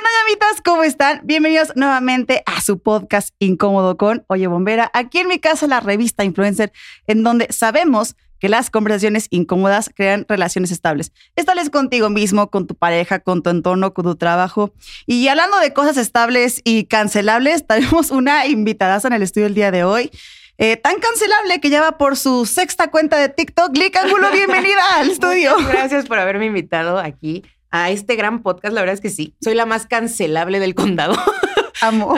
[0.00, 0.62] onda, llamitas?
[0.64, 1.20] ¿Cómo están?
[1.24, 4.90] Bienvenidos nuevamente a su podcast Incómodo con Oye Bombera.
[4.94, 6.72] Aquí en mi casa, la revista Influencer,
[7.06, 11.12] en donde sabemos que las conversaciones incómodas crean relaciones estables.
[11.36, 14.72] Estables contigo mismo, con tu pareja, con tu entorno, con tu trabajo.
[15.04, 19.70] Y hablando de cosas estables y cancelables, tenemos una invitada en el estudio el día
[19.70, 20.10] de hoy.
[20.56, 23.76] Eh, tan cancelable que ya va por su sexta cuenta de TikTok.
[23.76, 25.58] Lick Ángulo, bienvenida al estudio.
[25.58, 28.74] Muchas gracias por haberme invitado aquí a este gran podcast.
[28.74, 31.14] La verdad es que sí, soy la más cancelable del condado.
[31.82, 32.14] Amo.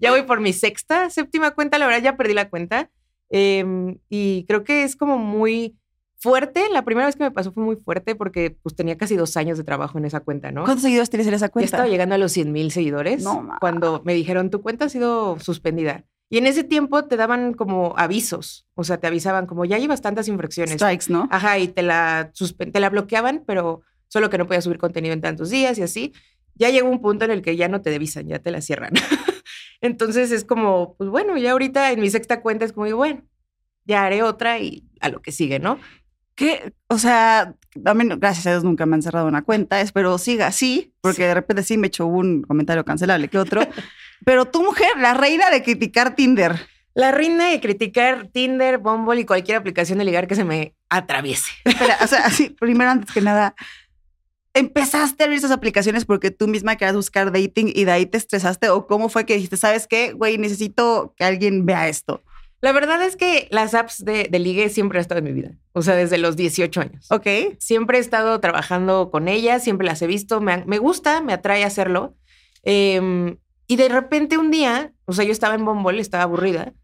[0.00, 1.78] ya voy por mi sexta, séptima cuenta.
[1.78, 2.90] La verdad, ya perdí la cuenta.
[3.28, 5.76] Em, y creo que es como muy
[6.18, 6.68] fuerte.
[6.70, 9.58] La primera vez que me pasó fue muy fuerte porque pues tenía casi dos años
[9.58, 10.64] de trabajo en esa cuenta, ¿no?
[10.64, 11.66] ¿Cuántos seguidores tienes en esa Ya cuenta?
[11.66, 15.38] estaba llegando a los 100 mil seguidores No, cuando me dijeron tu cuenta ha sido
[15.40, 16.04] suspendida.
[16.32, 20.00] Y en ese tiempo te daban como avisos, o sea, te avisaban como ya llevas
[20.00, 20.74] tantas infracciones.
[20.74, 21.26] Strikes, ¿no?
[21.30, 22.30] Ajá, y te la,
[22.72, 26.12] te la bloqueaban, pero solo que no podías subir contenido en tantos días y así.
[26.54, 28.92] Ya llegó un punto en el que ya no te devisan, ya te la cierran.
[29.80, 33.22] Entonces es como, pues bueno, ya ahorita en mi sexta cuenta es como, bueno,
[33.86, 35.78] ya haré otra y a lo que sigue, ¿no?
[36.34, 40.46] Que, o sea, también, gracias a Dios nunca me han cerrado una cuenta, espero siga
[40.46, 43.62] así, porque de repente sí me echó un comentario cancelable que otro.
[44.24, 46.68] Pero tu mujer, la reina de criticar Tinder.
[46.94, 51.50] La reina de criticar Tinder, Bumble y cualquier aplicación de ligar que se me atraviese.
[51.64, 53.54] Espera, o sea, así, primero, antes que nada,
[54.54, 58.18] ¿empezaste a abrir esas aplicaciones porque tú misma querías buscar dating y de ahí te
[58.18, 58.68] estresaste?
[58.70, 62.22] ¿O cómo fue que dijiste, sabes qué, güey, necesito que alguien vea esto?
[62.62, 65.52] La verdad es que las apps de, de ligue siempre han estado en mi vida.
[65.72, 67.06] O sea, desde los 18 años.
[67.10, 67.26] ¿Ok?
[67.58, 71.64] Siempre he estado trabajando con ellas, siempre las he visto, me, me gusta, me atrae
[71.64, 72.16] hacerlo.
[72.62, 76.74] Em, y de repente un día, o sea, yo estaba en Bumble, estaba aburrida,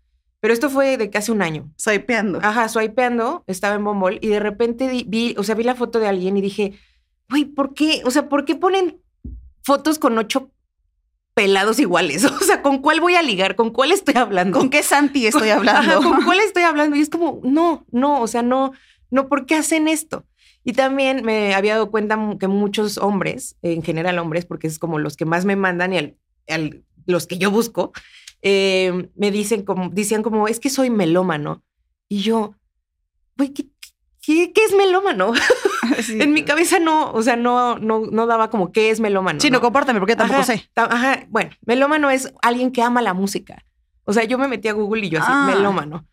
[0.41, 1.71] pero esto fue de casi un año.
[1.77, 2.39] Swipeando.
[2.43, 5.99] Ajá, swipeando, estaba en Bumble y de repente di- vi, o sea, vi la foto
[5.99, 6.73] de alguien y dije,
[7.29, 8.03] güey, ¿por qué?
[8.05, 9.01] O sea, ¿por qué ponen
[9.65, 10.51] fotos con ocho
[11.35, 12.25] pelados iguales?
[12.31, 13.57] O sea, ¿con cuál voy a ligar?
[13.57, 14.59] ¿Con cuál estoy hablando?
[14.59, 15.99] ¿Con qué Santi estoy hablando?
[15.99, 16.97] Ajá, ¿Con cuál estoy hablando?
[16.97, 18.73] Y es como, no, no, o sea, no,
[19.11, 20.25] no, ¿por qué hacen esto?
[20.65, 24.99] Y también me había dado cuenta que muchos hombres, en general hombres, porque es como
[24.99, 26.17] los que más me mandan y al-
[26.49, 27.93] al- los que yo busco,
[28.43, 31.63] eh, me dicen como, decían como, es que soy melómano.
[32.09, 32.57] Y yo,
[33.37, 33.69] güey, ¿qué,
[34.21, 35.33] qué, qué es melómano?
[36.03, 36.21] Sí.
[36.21, 39.41] en mi cabeza no, o sea, no, no, no daba como qué es melómano.
[39.41, 39.63] Sí, no, ¿no?
[39.63, 40.69] compártame porque tampoco Ajá, sé.
[40.77, 43.65] Ajá, bueno, melómano es alguien que ama la música.
[44.05, 45.51] O sea, yo me metí a Google y yo así, Ah.
[45.55, 46.07] melómano.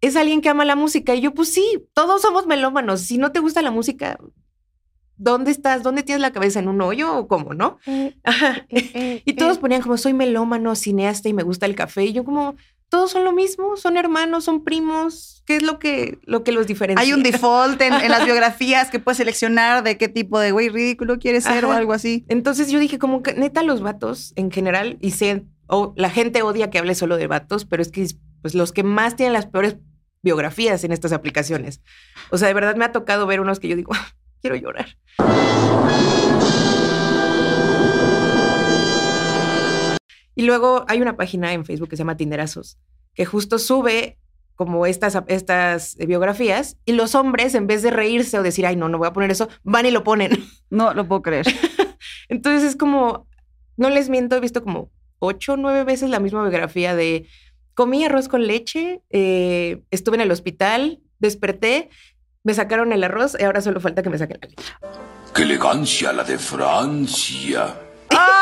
[0.00, 1.14] Es alguien que ama la música.
[1.14, 3.00] Y yo, pues sí, todos somos melómanos.
[3.02, 4.18] Si no te gusta la música,
[5.16, 5.82] ¿dónde estás?
[5.82, 6.58] ¿Dónde tienes la cabeza?
[6.58, 7.78] ¿En un hoyo o cómo, no?
[8.24, 8.66] Ajá.
[9.24, 12.04] Y todos ponían como, soy melómano, cineasta y me gusta el café.
[12.04, 12.56] Y yo como,
[12.92, 15.42] todos son lo mismo, son hermanos, son primos.
[15.46, 17.02] ¿Qué es lo que, lo que los diferencia?
[17.02, 20.68] Hay un default en, en las biografías que puedes seleccionar de qué tipo de güey
[20.68, 22.26] ridículo quieres ser o algo así.
[22.28, 26.42] Entonces yo dije, como que neta, los vatos en general, y sé, o la gente
[26.42, 28.06] odia que hable solo de vatos, pero es que
[28.42, 29.78] pues los que más tienen las peores
[30.20, 31.80] biografías en estas aplicaciones.
[32.28, 33.92] O sea, de verdad me ha tocado ver unos que yo digo,
[34.42, 34.98] quiero llorar.
[40.34, 42.78] Y luego hay una página en Facebook que se llama Tinderazos,
[43.14, 44.18] que justo sube
[44.54, 48.88] como estas, estas biografías y los hombres, en vez de reírse o decir, ay, no,
[48.88, 50.30] no voy a poner eso, van y lo ponen.
[50.72, 51.44] No lo puedo creer.
[52.30, 53.26] Entonces es como,
[53.76, 57.28] no les miento, he visto como ocho o nueve veces la misma biografía de
[57.74, 61.90] comí arroz con leche, eh, estuve en el hospital, desperté,
[62.42, 64.64] me sacaron el arroz y ahora solo falta que me saquen la leche.
[65.34, 67.74] ¡Qué elegancia la de Francia!
[68.08, 68.41] ¡Ay,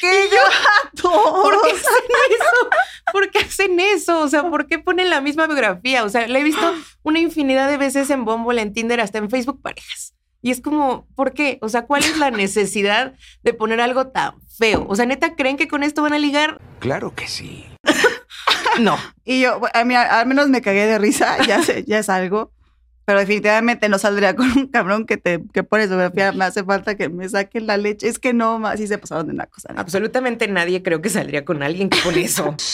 [0.00, 1.10] qué gato!
[1.42, 2.70] ¿Por qué hacen eso?
[3.12, 4.20] ¿Por qué hacen eso?
[4.20, 6.04] O sea, ¿por qué ponen la misma biografía?
[6.04, 9.30] O sea, la he visto una infinidad de veces en Bumble, en Tinder, hasta en
[9.30, 10.14] Facebook parejas.
[10.40, 11.58] Y es como, ¿por qué?
[11.62, 14.86] O sea, ¿cuál es la necesidad de poner algo tan feo?
[14.88, 16.60] O sea, ¿neta creen que con esto van a ligar?
[16.80, 17.66] Claro que sí.
[18.80, 18.96] No.
[19.24, 22.52] Y yo, a mí al menos me cagué de risa, ya, sé, ya es algo.
[23.04, 26.32] Pero definitivamente no saldría con un cabrón que te que pone su biografía.
[26.32, 28.08] Me hace falta que me saquen la leche.
[28.08, 29.68] Es que no, más sí se pasaron de una cosa.
[29.70, 29.80] neta.
[29.80, 32.54] Absolutamente nadie creo que saldría con alguien que pone eso.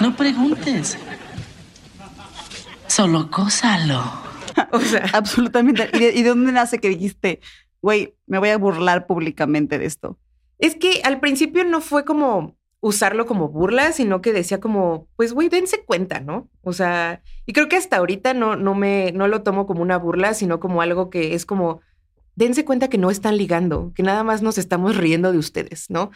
[0.00, 0.96] No preguntes.
[2.86, 4.28] Solo gózalo.
[4.72, 5.90] O sea, Absolutamente.
[5.92, 7.40] ¿Y de, y de dónde nace que dijiste,
[7.82, 10.18] güey, me voy a burlar públicamente de esto?
[10.58, 15.32] es que al principio no fue como usarlo como burla, sino que decía como, pues
[15.32, 16.48] güey, dense cuenta, ¿no?
[16.62, 19.98] O sea, y creo que hasta ahorita no, no me, no lo tomo como una
[19.98, 21.80] burla, sino como algo que es como,
[22.36, 26.10] dense cuenta que no están ligando, que nada más nos estamos riendo de ustedes, ¿no?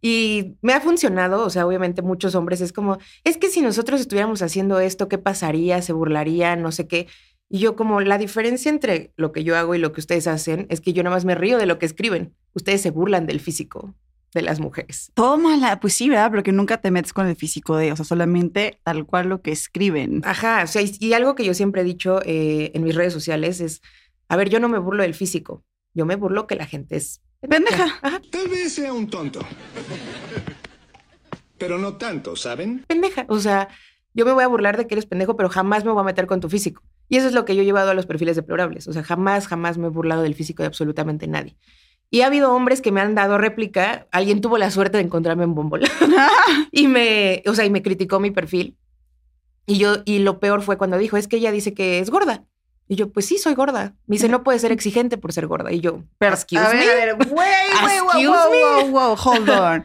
[0.00, 4.00] Y me ha funcionado, o sea, obviamente muchos hombres es como, es que si nosotros
[4.00, 5.82] estuviéramos haciendo esto, ¿qué pasaría?
[5.82, 6.56] ¿Se burlaría?
[6.56, 7.08] No sé qué.
[7.48, 10.66] Y yo como la diferencia entre lo que yo hago y lo que ustedes hacen
[10.68, 12.34] es que yo nada más me río de lo que escriben.
[12.52, 13.94] Ustedes se burlan del físico
[14.34, 15.10] de las mujeres.
[15.14, 16.30] Tómala, pues sí, ¿verdad?
[16.30, 19.52] Porque nunca te metes con el físico de, o sea, solamente tal cual lo que
[19.52, 20.20] escriben.
[20.24, 23.12] Ajá, o sea, y, y algo que yo siempre he dicho eh, en mis redes
[23.12, 23.80] sociales es,
[24.28, 25.64] a ver, yo no me burlo del físico,
[25.94, 27.86] yo me burlo que la gente es Pendeja.
[28.02, 29.40] Ajá, Tal vez sea un tonto.
[31.58, 32.84] Pero no tanto, ¿saben?
[32.86, 33.26] pendeja.
[33.28, 33.68] O sea,
[34.12, 36.26] yo me voy a burlar de que eres pendejo, pero jamás me voy a meter
[36.26, 36.82] con tu físico.
[37.08, 38.88] Y eso es lo que yo he llevado a los perfiles deplorables.
[38.88, 41.56] O sea, jamás, jamás me he burlado del físico de absolutamente nadie.
[42.14, 44.06] Y ha habido hombres que me han dado réplica.
[44.12, 45.90] Alguien tuvo la suerte de encontrarme en Bumble
[46.70, 48.76] y me, o sea, y me criticó mi perfil.
[49.66, 52.44] Y yo, y lo peor fue cuando dijo, es que ella dice que es gorda.
[52.86, 53.96] Y yo, pues sí, soy gorda.
[54.06, 55.72] Me dice, no puede ser exigente por ser gorda.
[55.72, 56.92] Y yo, Pero, excuse a ver, me.
[56.92, 59.84] a ver, güey, güey, wow, wow, wow, hold on.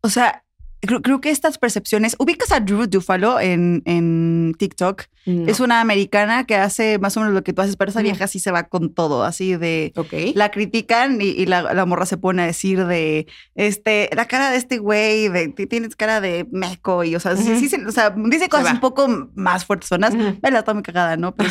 [0.00, 0.44] O sea,
[0.80, 2.16] creo, creo que estas percepciones.
[2.18, 5.02] ¿Ubicas a Drew Dufalo en, en TikTok?
[5.26, 5.50] No.
[5.50, 8.04] Es una americana que hace más o menos lo que tú haces, pero esa Ujú.
[8.04, 9.92] vieja sí se va con todo, así de.
[10.34, 13.26] La critican y, y la, la morra se pone a decir de
[13.56, 17.36] este, la cara de este güey, de ti tienes cara de meco, y o sea,
[17.36, 20.14] sí, sí o sea, dice cosas un poco más fuertes, zonas.
[20.14, 20.38] Ujú.
[20.40, 21.34] Vela, está muy cagada, ¿no?
[21.36, 21.50] Pero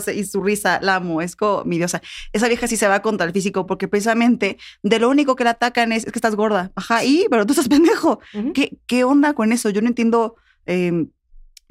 [0.00, 2.00] sí, y su risa, la amo, es como mi diosa.
[2.32, 5.50] Esa vieja sí se va contra el físico porque precisamente de lo único que la
[5.50, 6.70] atacan es, es que estás gorda.
[6.76, 8.20] Ajá, y, pero tú estás pendejo.
[8.54, 9.70] ¿Qué, qué onda con eso?
[9.70, 11.06] Yo no entiendo eh,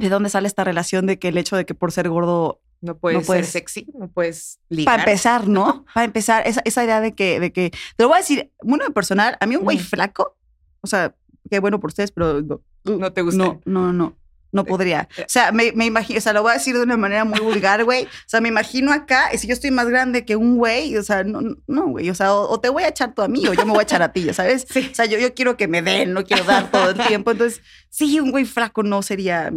[0.01, 2.97] de dónde sale esta relación de que el hecho de que por ser gordo No
[2.97, 4.97] puedes No puedes- ser sexy, no puedes ligar.
[4.97, 5.85] para empezar, ¿no?
[5.93, 8.85] Para empezar, esa, esa idea de que, de que, te lo voy a decir, bueno,
[8.85, 10.35] de personal, a mí un güey flaco,
[10.81, 11.15] o sea,
[11.49, 13.37] qué bueno por ustedes, pero no, No te gusta.
[13.43, 14.15] no, no, no,
[14.51, 15.07] no podría.
[15.19, 17.39] O sea, me, me imagino, o sea, lo voy a decir de una manera muy
[17.39, 18.03] vulgar, güey.
[18.25, 21.03] O sea, me imagino acá, y si yo estoy más grande que un güey, o
[21.03, 23.45] sea, no, no, güey, o sea, o, o te voy a echar tú a mí
[23.47, 24.65] o yo me voy a echar a ti, ya sabes?
[24.69, 24.89] Sí.
[24.91, 27.31] O sea, yo, yo quiero que me den, no quiero dar todo el tiempo.
[27.31, 29.51] Entonces, sí, un güey flaco no sería,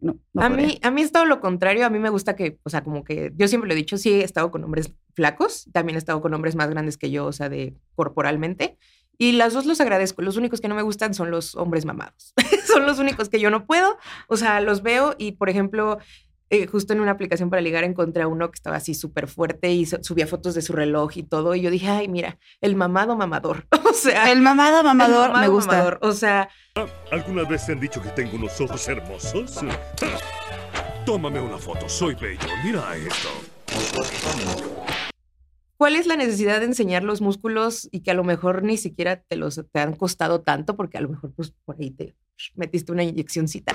[0.00, 0.66] no, no a podría.
[0.66, 1.86] mí, a mí es todo lo contrario.
[1.86, 4.10] A mí me gusta que, o sea, como que yo siempre lo he dicho, sí
[4.12, 7.32] he estado con hombres flacos, también he estado con hombres más grandes que yo, o
[7.32, 8.78] sea, de corporalmente.
[9.18, 10.22] Y las dos los agradezco.
[10.22, 12.32] Los únicos que no me gustan son los hombres mamados.
[12.72, 13.98] son los únicos que yo no puedo.
[14.28, 15.98] O sea, los veo y, por ejemplo,
[16.50, 19.70] eh, justo en una aplicación para ligar encontré a uno que estaba así súper fuerte
[19.72, 21.54] y su- subía fotos de su reloj y todo.
[21.56, 23.66] Y yo dije, ay, mira, el mamado mamador.
[23.90, 25.72] o sea, El mamado el mamador me gusta.
[25.72, 25.98] mamador.
[26.02, 26.48] O sea,
[27.10, 29.58] ¿Alguna vez te han dicho que tengo unos ojos hermosos?
[31.04, 32.46] Tómame una foto, soy bello.
[32.62, 33.28] Mira esto.
[35.78, 39.22] ¿Cuál es la necesidad de enseñar los músculos y que a lo mejor ni siquiera
[39.22, 42.14] te los te han costado tanto porque a lo mejor pues por ahí te
[42.56, 43.72] metiste una inyeccióncita?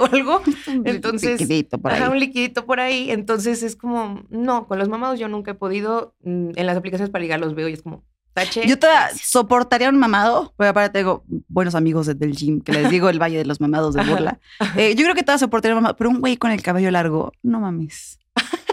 [0.00, 0.42] O algo.
[0.84, 2.10] Entonces, Liquidito por Ajá, ahí.
[2.10, 3.10] un liquidito por ahí.
[3.12, 6.16] Entonces es como, no, con los mamados yo nunca he podido.
[6.24, 8.04] mm, En las aplicaciones para ligar los veo y es como,
[8.34, 8.66] tache.
[8.66, 8.86] Yo te
[9.22, 13.18] soportaría un mamado, porque aparte tengo buenos amigos desde el gym, que les digo el
[13.22, 14.38] Valle de los Mamados de burla.
[14.76, 17.32] Eh, yo creo que te soportaría un mamado, pero un güey con el cabello largo,
[17.42, 18.18] no mames.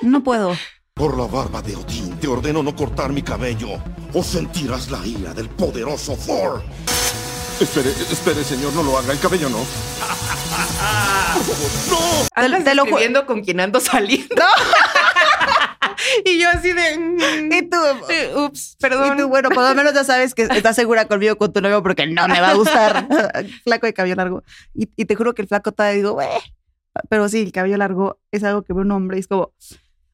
[0.01, 0.55] No puedo.
[0.93, 3.69] Por la barba de Odín, te ordeno no cortar mi cabello
[4.13, 6.61] o sentirás la ira del poderoso Thor.
[7.59, 9.13] Espere, espere, señor, no lo haga.
[9.13, 9.59] El cabello no.
[12.35, 14.35] Andas te lo ju- escribiendo con quien ando saliendo.
[16.25, 16.97] y yo así de.
[16.97, 17.77] mm, Y tú,
[18.09, 19.17] eh, Ups, perdón.
[19.17, 21.81] y tú, bueno, por lo menos ya sabes que estás segura conmigo con tu novio
[21.83, 23.07] porque no me va a gustar.
[23.63, 24.43] flaco de cabello largo.
[24.73, 26.27] Y, y te juro que el flaco todavía digo, güey.
[27.09, 29.53] Pero sí, el cabello largo es algo que ve un hombre y es como.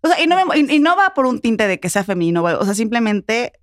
[0.01, 2.03] O sea, y no, me- y- y no va por un tinte de que sea
[2.03, 2.43] femenino.
[2.43, 3.53] O sea, simplemente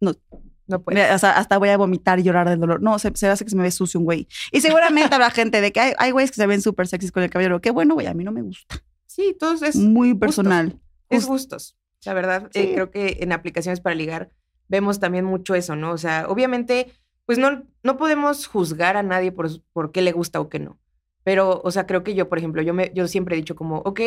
[0.00, 1.00] No puedes.
[1.02, 2.82] Mira, o sea, hasta voy a vomitar y llorar del dolor.
[2.82, 4.28] No, se, se hace que se me ve sucio un güey.
[4.52, 7.22] Y seguramente habrá gente de que hay, hay güeyes que se ven súper sexys con
[7.22, 7.60] el cabello.
[7.60, 8.82] Qué bueno, güey, a mí no me gusta.
[9.06, 10.78] Sí, todos es, Muy personal.
[11.10, 11.76] Es gustos.
[12.04, 14.30] La verdad, eh, creo que en aplicaciones para ligar
[14.68, 15.92] vemos también mucho eso, ¿no?
[15.92, 16.92] O sea, obviamente,
[17.24, 20.78] pues no, no podemos juzgar a nadie por, por qué le gusta o qué no.
[21.24, 23.78] Pero, o sea, creo que yo, por ejemplo, yo, me, yo siempre he dicho como,
[23.78, 24.00] ok,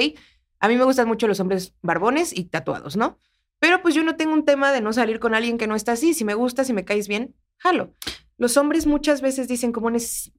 [0.59, 3.19] a mí me gustan mucho los hombres barbones y tatuados, ¿no?
[3.59, 5.93] Pero pues yo no tengo un tema de no salir con alguien que no está
[5.93, 6.13] así.
[6.13, 7.93] Si me gusta, si me caes bien, jalo.
[8.37, 9.91] Los hombres muchas veces dicen como,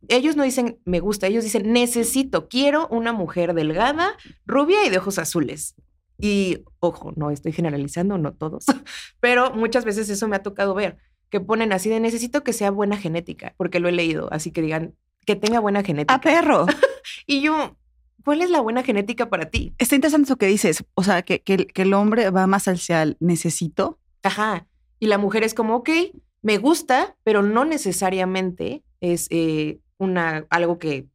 [0.08, 4.96] ellos no dicen me gusta, ellos dicen necesito, quiero una mujer delgada, rubia y de
[4.96, 5.74] ojos azules.
[6.20, 8.66] Y ojo, no estoy generalizando, no todos,
[9.20, 10.98] pero muchas veces eso me ha tocado ver,
[11.30, 14.62] que ponen así de necesito que sea buena genética, porque lo he leído, así que
[14.62, 14.94] digan
[15.26, 16.14] que tenga buena genética.
[16.14, 16.66] Ah, perro.
[17.26, 17.76] Y yo,
[18.24, 19.74] ¿cuál es la buena genética para ti?
[19.78, 20.84] Está interesante eso que dices.
[20.94, 23.98] O sea, que, que el hombre va más hacia el necesito.
[24.22, 24.66] Ajá.
[24.98, 25.88] Y la mujer es como, ok,
[26.42, 31.06] me gusta, pero no necesariamente es eh, una, algo que,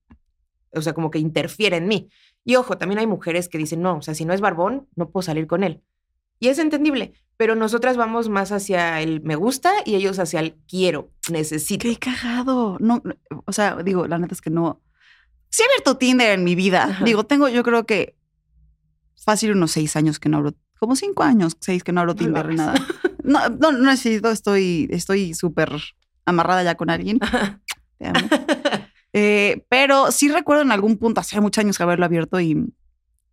[0.74, 2.10] o sea, como que interfiere en mí.
[2.46, 5.10] Y ojo, también hay mujeres que dicen, no, o sea, si no es barbón, no
[5.10, 5.84] puedo salir con él.
[6.40, 10.56] Y es entendible, pero nosotras vamos más hacia el me gusta y ellos hacia el
[10.68, 11.88] quiero, necesito.
[11.88, 12.78] Qué cagado.
[12.80, 14.82] No, no, o sea, digo, la neta es que no.
[15.50, 16.84] Sí he abierto Tinder en mi vida.
[16.84, 17.04] Ajá.
[17.04, 18.16] Digo, tengo yo creo que
[19.16, 22.48] fácil unos seis años que no abro, como cinco años, seis que no abro Tinder
[22.48, 22.76] ni nada.
[23.26, 25.72] No, no, no necesito, estoy estoy súper
[26.28, 27.20] amarrada ya con alguien.
[27.98, 28.20] Te amo.
[29.18, 32.66] Eh, pero sí recuerdo en algún punto, hace muchos años que haberlo abierto y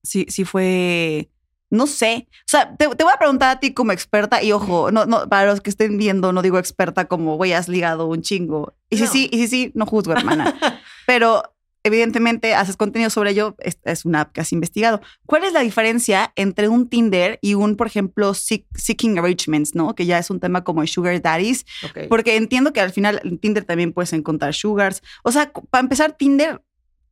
[0.04, 1.28] sí, sí fue,
[1.70, 2.28] no sé.
[2.30, 5.28] O sea, te, te voy a preguntar a ti como experta y ojo, no, no,
[5.28, 8.74] para los que estén viendo, no digo experta como, güey, has ligado un chingo.
[8.90, 9.10] Y si No.
[9.10, 10.54] sí, y si sí, no juzgo, hermana.
[11.06, 11.51] pero
[11.84, 15.00] evidentemente haces contenido sobre ello, es, es una app que has investigado.
[15.26, 19.94] ¿Cuál es la diferencia entre un Tinder y un, por ejemplo, Seek- Seeking Arrangements, ¿no?
[19.94, 21.64] Que ya es un tema como Sugar Daddies,
[22.08, 25.02] porque entiendo que al final en Tinder también puedes encontrar sugars.
[25.24, 26.62] O sea, para empezar, Tinder,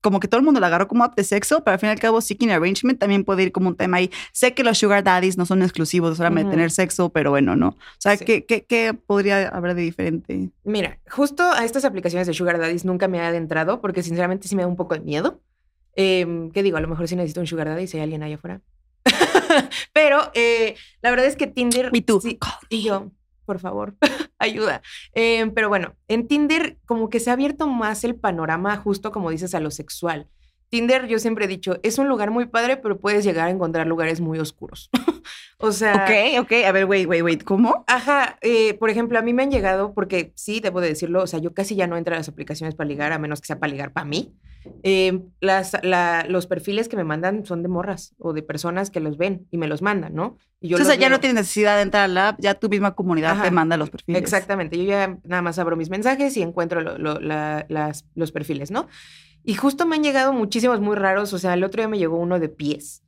[0.00, 1.92] como que todo el mundo lo agarró como app de sexo, pero al fin y
[1.92, 4.10] al cabo, Seeking Arrangement también puede ir como un tema ahí.
[4.32, 7.68] Sé que los sugar daddies no son exclusivos de solamente tener sexo, pero bueno, ¿no?
[7.68, 8.24] O sea, Sí.
[8.24, 10.50] ¿qué, qué, qué podría haber de diferente?
[10.64, 14.56] Mira, justo a estas aplicaciones de Sugar Daddies nunca me he adentrado porque sinceramente sí
[14.56, 15.40] me da un poco de miedo.
[15.96, 16.76] Em, ¿Qué digo?
[16.76, 18.60] A lo mejor sí necesito un Sugar Daddy si hay alguien allá afuera.
[19.92, 21.90] Pero eh, la verdad es que Tinder...
[21.92, 22.38] Y tú, sí,
[22.68, 23.10] y yo,
[23.50, 23.96] por favor,
[24.38, 24.80] ayuda.
[25.12, 29.28] Em, pero bueno, en Tinder como que se ha abierto más el panorama justo como
[29.28, 30.28] dices a lo sexual.
[30.70, 33.86] Tinder, yo siempre he dicho, es un lugar muy padre, pero puedes llegar a encontrar
[33.86, 34.88] lugares muy oscuros.
[35.58, 36.04] o sea...
[36.06, 36.52] Ok, ok.
[36.66, 37.42] A ver, wait, wait, wait.
[37.44, 37.84] ¿Cómo?
[37.88, 41.26] Ajá, eh, por ejemplo, a mí me han llegado, porque sí, debo de decirlo, o
[41.26, 43.58] sea, yo casi ya no entro a las aplicaciones para ligar, a menos que sea
[43.58, 44.32] para ligar para mí.
[44.82, 49.00] Eh, las, la- los perfiles que me mandan son de morras o de personas que
[49.00, 50.36] los ven y me los mandan, ¿no?
[50.60, 52.54] Y yo o sea, los ya no tienes necesidad de entrar a la app, ya
[52.54, 53.42] tu misma comunidad Ajá.
[53.44, 54.20] te manda los perfiles.
[54.20, 58.32] Exactamente, yo ya nada más abro mis mensajes y encuentro lo- lo- la- las- los
[58.32, 58.86] perfiles, ¿no?
[59.44, 62.18] Y justo me han llegado muchísimos muy raros, o sea, el otro día me llegó
[62.18, 63.02] uno de pies,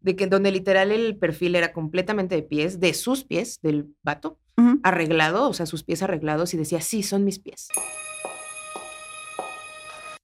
[0.00, 4.38] de que donde literal el perfil era completamente de pies, de sus pies, del vato,
[4.82, 7.68] arreglado, o sea, sus pies arreglados y decía, sí, son mis pies.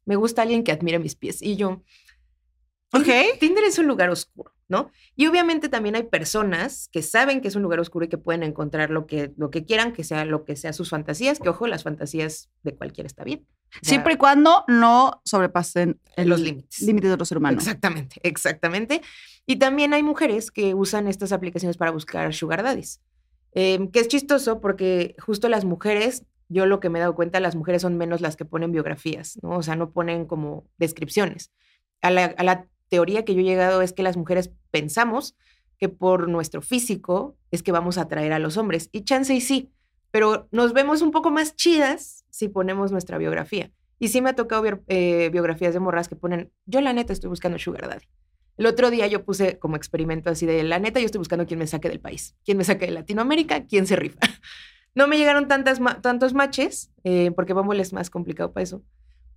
[0.05, 1.41] Me gusta alguien que admire mis pies.
[1.41, 1.83] Y yo,
[2.95, 3.09] Ok.
[3.41, 4.91] Tinder es un lugar oscuro, ¿no?
[5.17, 8.43] Y obviamente también hay personas que saben que es un lugar oscuro y que pueden
[8.43, 11.67] encontrar lo que, lo que quieran, que sea lo que sea sus fantasías, que ojo,
[11.67, 13.47] las fantasías de cualquiera está bien.
[13.49, 16.81] O sea, Siempre y cuando no sobrepasen el- Los límites.
[16.81, 17.63] límites de los humanos.
[17.65, 19.03] Exactamente, exactamente.
[19.47, 23.01] Y también hay mujeres que usan estas aplicaciones para buscar sugar daddies,
[23.57, 27.39] Em, que es chistoso porque justo las mujeres, yo lo que me he dado cuenta,
[27.39, 29.51] las mujeres son menos las que ponen biografías, ¿no?
[29.59, 31.53] O sea, no ponen como descripciones.
[32.03, 35.35] A la, a la teoría que yo he llegado es que las mujeres pensamos
[35.79, 38.89] que por nuestro físico es que vamos a atraer a los hombres.
[38.93, 39.73] Y chance y sí,
[40.13, 43.73] pero nos vemos un poco más chidas si ponemos nuestra biografía.
[43.99, 47.13] Y sí me ha tocado ver eh, biografías de morras que ponen, yo la neta
[47.13, 48.07] estoy buscando sugar daddy.
[48.57, 51.59] El otro día yo puse como experimento así de, la neta yo estoy buscando quién
[51.59, 54.21] me saque del país, quién me saque de Latinoamérica, quién se rifa.
[54.97, 58.81] No me llegaron tantas ma- tantos matches, eh, porque Bumble es más complicado para eso.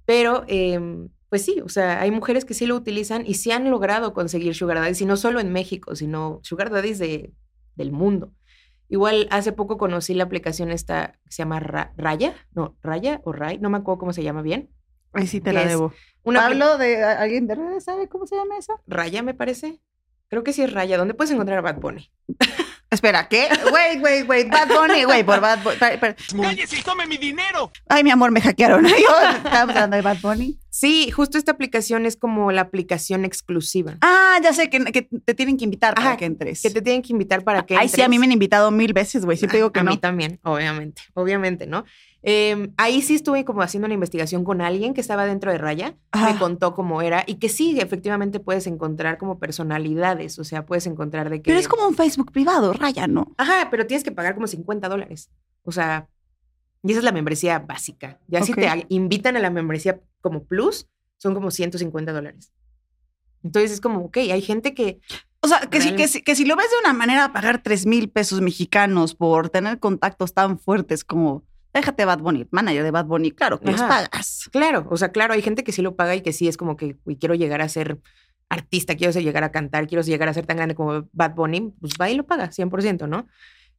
[0.06, 3.70] Pero, em, pues sí, o sea, hay mujeres que sí lo utilizan y sí han
[3.70, 7.34] logrado conseguir sugar daddies, y no solo en México, sino sugar daddies de,
[7.76, 8.34] del mundo.
[8.90, 13.34] Igual hace poco conocí la aplicación esta que se llama Ra- Raya, no, Raya o
[13.34, 14.70] Ray, no me acuerdo cómo se llama bien.
[15.14, 15.94] Ahí sí te ¿Qué la debo.
[16.24, 18.74] Una Pablo, de alguien de redes, ¿sabe cómo se llama esa?
[18.86, 19.82] Raya, me parece.
[20.30, 20.98] Creo que sí es Raya.
[20.98, 22.12] ¿Dónde puedes encontrar a Bad Bunny?
[22.90, 23.50] Espera, ¿qué?
[23.74, 24.50] Wait, wait, wait.
[24.50, 26.42] Bad Bunny, güey, por Bad Bunny.
[26.42, 27.70] ¡Cállese y tome mi dinero!
[27.90, 28.86] Ay, mi amor, me hackearon.
[28.86, 30.58] Estábamos hablando de Bad Bunny.
[30.70, 33.98] Sí, justo esta aplicación es como la aplicación exclusiva.
[34.02, 36.62] Ah, ya sé que, que te tienen que invitar para Ajá, que entres.
[36.62, 38.94] Que te tienen que invitar para que Ay, sí, a mí me han invitado mil
[38.94, 39.38] veces, güey.
[39.38, 39.92] Siempre digo que a no.
[39.92, 41.84] mí también, obviamente, obviamente, ¿no?
[42.30, 45.96] Eh, ahí sí estuve como haciendo una investigación con alguien que estaba dentro de Raya,
[46.14, 50.86] me contó cómo era y que sí, efectivamente puedes encontrar como personalidades, o sea, puedes
[50.88, 51.52] encontrar de que...
[51.52, 53.34] Pero es como un Facebook privado, Raya, ¿no?
[53.38, 55.32] Ajá, pero tienes que pagar como 50 dólares.
[55.64, 56.10] O sea,
[56.84, 58.20] y esa es la membresía básica.
[58.28, 62.52] Ya si te invitan a la membresía como plus, son como 150 dólares.
[63.42, 65.00] Entonces es como, ok, hay gente que...
[65.40, 67.86] O sea, que si, que, si, que si lo ves de una manera, pagar tres
[67.86, 71.46] mil pesos mexicanos por tener contactos tan fuertes como
[71.78, 74.50] déjate Bad Bunny, manager de Bad Bunny, claro que los pagas.
[74.52, 76.76] Claro, o sea, claro, hay gente que sí lo paga y que sí es como
[76.76, 78.00] que, uy, quiero llegar a ser
[78.50, 81.94] artista, quiero llegar a cantar, quiero llegar a ser tan grande como Bad Bunny, pues
[82.00, 83.28] va y lo paga, 100%, ¿no?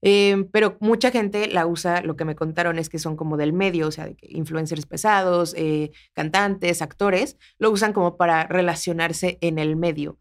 [0.01, 3.53] Eh, pero mucha gente la usa, lo que me contaron es que son como del
[3.53, 9.77] medio, o sea, influencers pesados, eh, cantantes, actores, lo usan como para relacionarse en el
[9.77, 10.19] medio.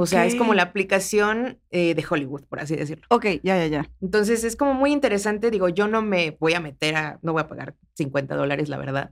[0.00, 3.04] O sea, es como la aplicación eh, de Hollywood, por así decirlo.
[3.10, 3.90] Ok, ya, ya, ya.
[4.00, 5.50] Entonces es como muy interesante.
[5.50, 8.78] Digo, yo no me voy a meter a, no voy a pagar 50 dólares, la
[8.78, 9.10] verdad.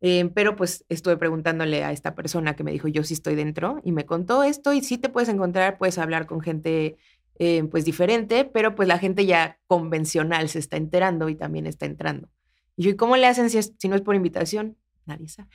[0.00, 3.80] Eh, pero pues estuve preguntándole a esta persona que me dijo, yo sí estoy dentro
[3.84, 6.96] y me contó esto y sí te puedes encontrar, puedes hablar con gente
[7.38, 11.86] eh, pues diferente, pero pues la gente ya convencional se está enterando y también está
[11.86, 12.28] entrando.
[12.76, 14.76] Y yo, ¿y cómo le hacen si, es- si no es por invitación?
[15.10, 15.48] Nadie sabe.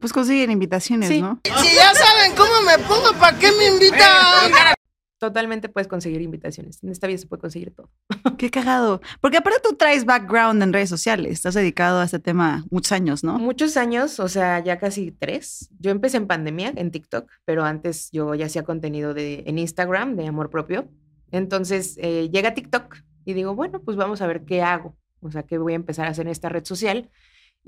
[0.00, 1.20] Pues consiguen invitaciones, Sí.
[1.20, 1.40] ¿no?
[1.44, 4.74] Si ya saben cómo me pongo, ¿para qué me invitan?
[5.18, 6.80] Totalmente puedes conseguir invitaciones.
[6.84, 7.90] En esta vida se puede conseguir todo.
[8.38, 9.00] Qué cagado.
[9.20, 11.32] Porque aparte tú traes background en redes sociales.
[11.32, 13.36] Estás dedicado a este tema muchos años, ¿no?
[13.36, 15.70] Muchos años, o sea, ya casi tres.
[15.80, 20.14] Yo empecé en pandemia, en TikTok, pero antes yo ya hacía contenido de, en Instagram
[20.14, 20.88] de amor propio.
[21.32, 24.96] Entonces eh, llega TikTok y digo, bueno, pues vamos a ver qué hago.
[25.20, 27.10] O sea, qué voy a empezar a hacer en esta red social.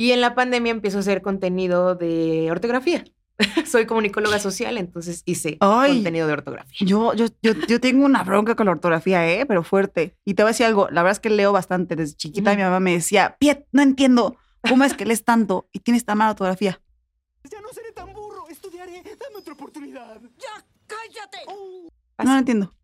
[0.00, 3.04] Y en la pandemia empiezo a hacer contenido de ortografía.
[3.66, 5.92] Soy comunicóloga social, entonces hice Ay.
[5.97, 6.87] contenido de ortografía.
[6.87, 9.45] Yo, yo, yo, yo tengo una bronca con la ortografía, ¿eh?
[9.45, 10.16] Pero fuerte.
[10.25, 10.88] Y te voy a decir algo.
[10.88, 11.97] La verdad es que leo bastante.
[11.97, 12.57] Desde chiquita Ujú.
[12.57, 16.16] mi mamá me decía, Piet, no entiendo cómo es que lees tanto y tienes tan
[16.16, 16.80] mala ortografía.
[17.50, 18.49] Ya no seré tan burro.
[18.49, 19.02] Estudiaré.
[19.02, 20.19] Dame otra oportunidad.
[20.38, 21.40] ¡Ya, cállate!
[22.25, 22.75] No lo entiendo.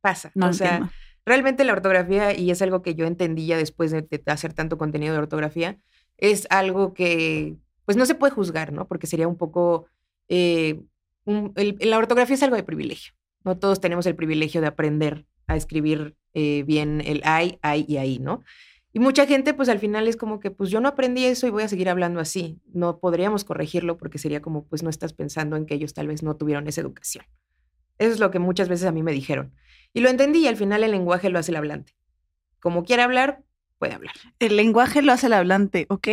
[0.00, 0.30] Pasa.
[0.36, 0.92] No o lo sea, entiendo.
[1.24, 4.78] realmente la ortografía, y es algo que yo entendí ya después de, de hacer tanto
[4.78, 5.80] contenido de ortografía,
[6.18, 8.86] es algo que pues no se puede juzgar, ¿no?
[8.88, 9.86] Porque sería un poco...
[10.28, 10.80] eh,
[11.26, 13.12] el- la ortografía es algo de privilegio.
[13.44, 17.96] No todos tenemos el privilegio de aprender a escribir eh, bien el ay, ay y
[17.98, 18.42] ahí, ¿no?
[18.92, 21.50] Y mucha gente, pues al final es como que, pues yo no aprendí eso y
[21.50, 22.58] voy a seguir hablando así.
[22.72, 26.22] No podríamos corregirlo porque sería como, pues no estás pensando en que ellos tal vez
[26.22, 27.24] no tuvieron esa educación.
[27.98, 29.52] Eso es lo que muchas veces a mí me dijeron.
[29.92, 31.92] Y lo entendí y al final el lenguaje lo hace el hablante.
[32.60, 33.42] Como quiere hablar,
[33.78, 34.14] puede hablar.
[34.38, 35.86] El lenguaje lo hace el hablante.
[35.88, 36.08] Ok.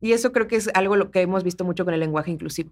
[0.00, 2.70] Y eso creo que es algo lo que hemos visto mucho con el lenguaje inclusivo.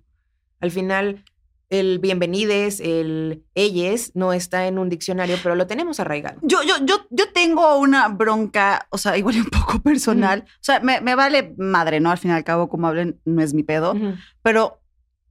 [0.61, 1.25] Al final,
[1.71, 6.39] el bienvenides, el ellos, no está en un diccionario, pero lo tenemos arraigado.
[6.43, 10.45] Yo, yo, yo, yo tengo una bronca, o sea, igual un poco personal.
[10.47, 12.11] O sea, me, me vale madre, ¿no?
[12.11, 13.95] Al fin y al cabo, como hablen, no es mi pedo.
[14.43, 14.81] Pero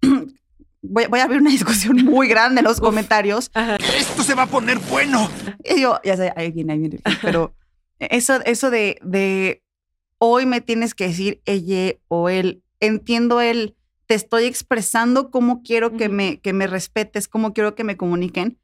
[0.82, 3.52] voy, voy a abrir una discusión muy grande en los comentarios.
[3.98, 5.30] Esto se va a poner bueno.
[5.64, 7.00] Y yo, ya sé, ahí viene, ahí viene.
[7.22, 7.54] Pero
[8.00, 9.64] eso, eso de, de
[10.18, 13.76] hoy me tienes que decir ella o él, entiendo el,
[14.06, 18.58] te estoy expresando cómo quiero que, me, que me respetes, cómo quiero que me comuniquen.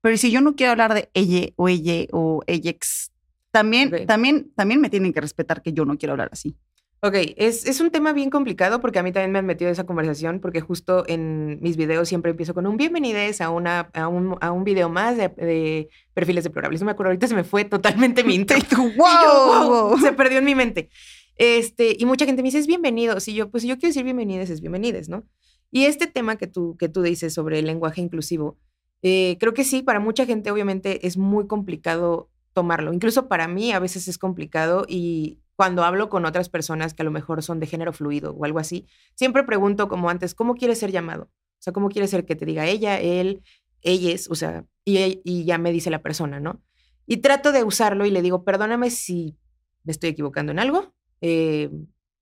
[0.00, 3.12] Pero si yo no quiero hablar de ella o ella o ellex,
[3.52, 6.56] también, también, también me tienen que respetar que yo no quiero hablar así.
[7.04, 9.84] Ok, es, es un tema bien complicado porque a mí también me han metido esa
[9.84, 14.36] conversación porque justo en mis videos siempre empiezo con un bienvenides a, una, a, un,
[14.40, 16.80] a un video más de, de perfiles deplorables.
[16.80, 18.56] No me acuerdo, ahorita se me fue totalmente mi intro.
[18.56, 19.98] Y tú, Y yo, wow, "Wow", wow.
[19.98, 20.90] Se perdió en mi mente.
[21.34, 23.18] Este, y mucha gente me dice, es bienvenido.
[23.18, 25.24] Si yo, pues si yo quiero decir bienvenides, es bienvenides, ¿no?
[25.72, 28.58] Y este tema que tú, que tú dices sobre el lenguaje inclusivo,
[29.02, 32.92] eh, creo que sí, para mucha gente obviamente es muy complicado tomarlo.
[32.92, 37.04] Incluso para mí a veces es complicado y cuando hablo con otras personas que a
[37.04, 40.78] lo mejor son de género fluido o algo así, siempre pregunto como antes, ¿cómo quieres
[40.78, 41.24] ser llamado?
[41.24, 43.42] O sea, ¿cómo quieres ser que te diga ella, él,
[43.82, 44.28] ellas?
[44.30, 46.62] O sea, y, ya me dice la persona, ¿no?
[47.06, 49.36] Y trato de usarlo y le digo, perdóname si
[49.84, 50.94] me estoy equivocando en algo.
[51.20, 51.70] eh,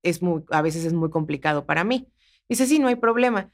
[0.03, 2.07] es muy, a veces es muy complicado para mí.
[2.49, 3.51] Dice, sí, no hay problema.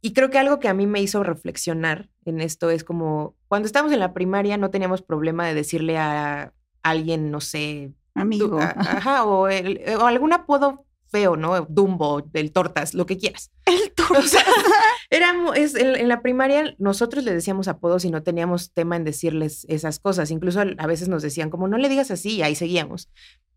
[0.00, 3.66] Y creo que algo que a mí me hizo reflexionar en esto es como, cuando
[3.66, 8.58] estábamos en la primaria no teníamos problema de decirle a alguien, no sé, Amigo.
[8.60, 11.66] ajá, o, el- o algún apodo feo, ¿no?
[11.68, 13.50] Dumbo, del tortas, lo que quieras.
[13.66, 14.42] El O sea,
[15.54, 19.66] es, en, en la primaria nosotros le decíamos apodos y no teníamos tema en decirles
[19.68, 20.30] esas cosas.
[20.30, 23.10] Incluso a veces nos decían como, no le digas así, y ahí seguíamos.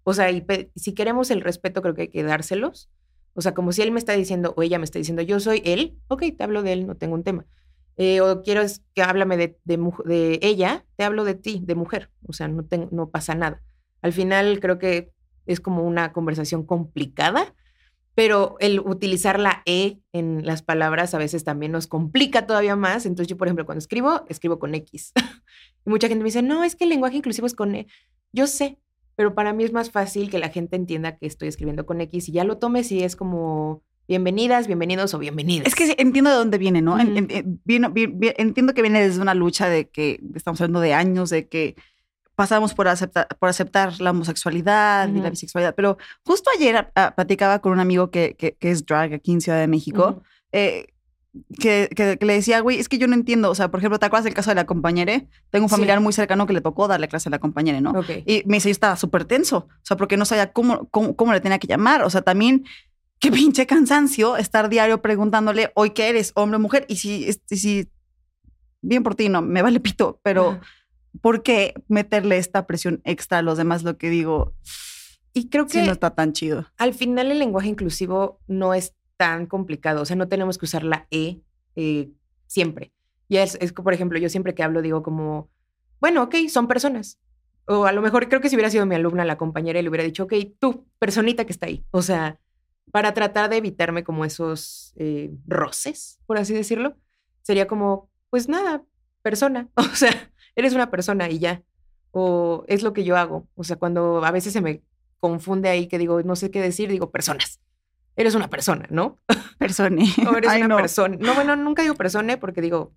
[0.04, 2.90] O sea, y si queremos el respeto, creo que hay que dárselos.
[3.34, 5.62] O sea, como si él me está diciendo o ella me está diciendo, yo soy
[5.66, 7.46] él, ok, te hablo de él, no tengo un tema.
[7.98, 11.76] Eh, o quiero es que háblame de, de, de ella, te hablo de ti, de
[11.76, 12.12] mujer.
[12.28, 13.62] O sea, no, no pasa nada.
[14.06, 15.12] Al final creo que
[15.48, 17.56] es como una conversación complicada,
[18.14, 23.08] pero el utilizar la E en las palabras a veces también nos complica todavía más.
[23.08, 25.12] Entonces yo, por ejemplo, cuando escribo, escribo con X.
[25.86, 27.88] y mucha gente me dice, no, es que el lenguaje inclusivo es con E.
[28.32, 28.78] Yo sé,
[29.16, 32.30] pero para mí es más fácil que la gente entienda que estoy escribiendo con X
[32.30, 35.68] y ya lo tome si es como bienvenidas, bienvenidos o bienvenidas.
[35.68, 37.00] Es que entiendo de dónde viene, ¿no?
[37.00, 40.94] En- en- en- vi- entiendo que viene desde una lucha de que estamos hablando de
[40.94, 41.76] años, de que
[42.36, 45.74] pasamos por aceptar, por aceptar la homosexualidad y la bisexualidad.
[45.76, 49.42] Pero justo ayer ah, platicaba con un amigo que, que, que es drag aquí en
[49.42, 50.24] Ciudad de México, Ujú.
[50.52, 50.88] eh,
[51.60, 53.50] que, que- le decía, güey, es que yo no entiendo.
[53.52, 55.24] O sea, por ejemplo, ¿te acuerdas del caso de la compañera?
[55.50, 55.76] Tengo un Sí.
[55.76, 57.92] familiar muy cercano que le tocó darle clase a la compañera, ¿no?
[57.92, 58.10] Ok.
[58.26, 61.34] Y me dice, yo estaba súper tenso, o sea, porque no sabía cómo, cómo, cómo
[61.34, 62.04] le tenía que llamar.
[62.04, 62.64] O sea, también,
[63.20, 66.86] qué pinche cansancio estar diario preguntándole, hoy qué eres, hombre o mujer.
[66.88, 67.90] Y si, y si,
[68.82, 70.60] bien por ti, no, me vale pito, pero.
[71.22, 73.84] ¿Por qué meterle esta presión extra a los demás?
[73.84, 74.54] Lo que digo,
[75.34, 76.66] Y creo sí que no está tan chido.
[76.78, 80.84] al final el lenguaje inclusivo no es tan complicado, o sea, no tenemos que usar
[80.84, 81.42] la E
[81.76, 82.12] eh,
[82.48, 82.94] siempre.
[83.28, 85.50] Y es, es por ejemplo, yo siempre que hablo digo como,
[86.00, 87.20] bueno, ok, son personas.
[87.68, 89.90] O a lo mejor creo que si hubiera sido mi alumna, la compañera, y le
[89.90, 91.84] hubiera dicho, ok, tú, personita que está ahí.
[91.92, 92.40] O sea,
[92.92, 96.96] para tratar de evitarme como esos eh, roces, por así decirlo,
[97.42, 98.84] sería como, pues nada,
[99.24, 99.70] persona.
[99.78, 101.64] O sea, eres una persona y ya.
[102.12, 103.48] O es lo que yo hago.
[103.56, 104.82] O sea, cuando a veces se me
[105.20, 107.60] confunde ahí que digo, no sé qué decir, digo personas.
[108.16, 109.20] Eres una persona, ¿no?
[109.60, 110.06] Persone.
[110.28, 110.78] O eres Ay, una no.
[110.78, 111.18] persona.
[111.20, 112.94] No, bueno, nunca digo persona porque digo,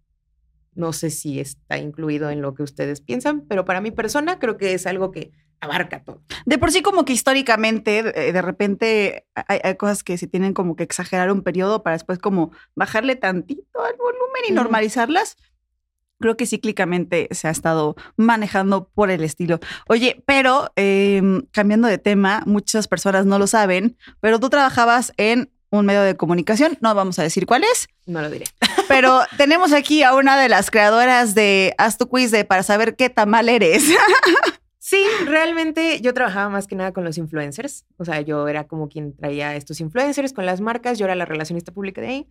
[0.74, 4.56] no sé si está incluido en lo que ustedes piensan, pero para mí persona creo
[4.56, 6.22] que es algo que abarca todo.
[6.46, 10.76] De por sí, como que históricamente, de, repente hay, hay cosas que se tienen como
[10.76, 15.36] que exagerar un periodo para después como bajarle tantito al volumen y normalizarlas.
[16.20, 19.60] Creo que cíclicamente se ha estado manejando por el estilo.
[19.88, 25.50] Oye, pero em, cambiando de tema, muchas personas no lo saben, pero tú trabajabas en
[25.70, 28.46] un medio de comunicación, no vamos a decir cuál es, No lo diré.
[28.88, 32.96] pero tenemos aquí a una de las creadoras de Haz tu quiz de para saber
[32.96, 33.84] qué tamal eres.
[34.88, 37.84] Sí, realmente yo trabajaba más que nada con los influencers.
[37.98, 40.98] O sea, yo era como quien traía estos influencers con las marcas.
[40.98, 42.26] Yo era la relacionista pública de ahí.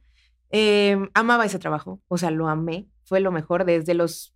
[0.52, 2.02] Eh, amaba ese trabajo.
[2.08, 2.88] O sea, lo amé.
[3.04, 3.66] Fue lo mejor.
[3.66, 4.34] Desde los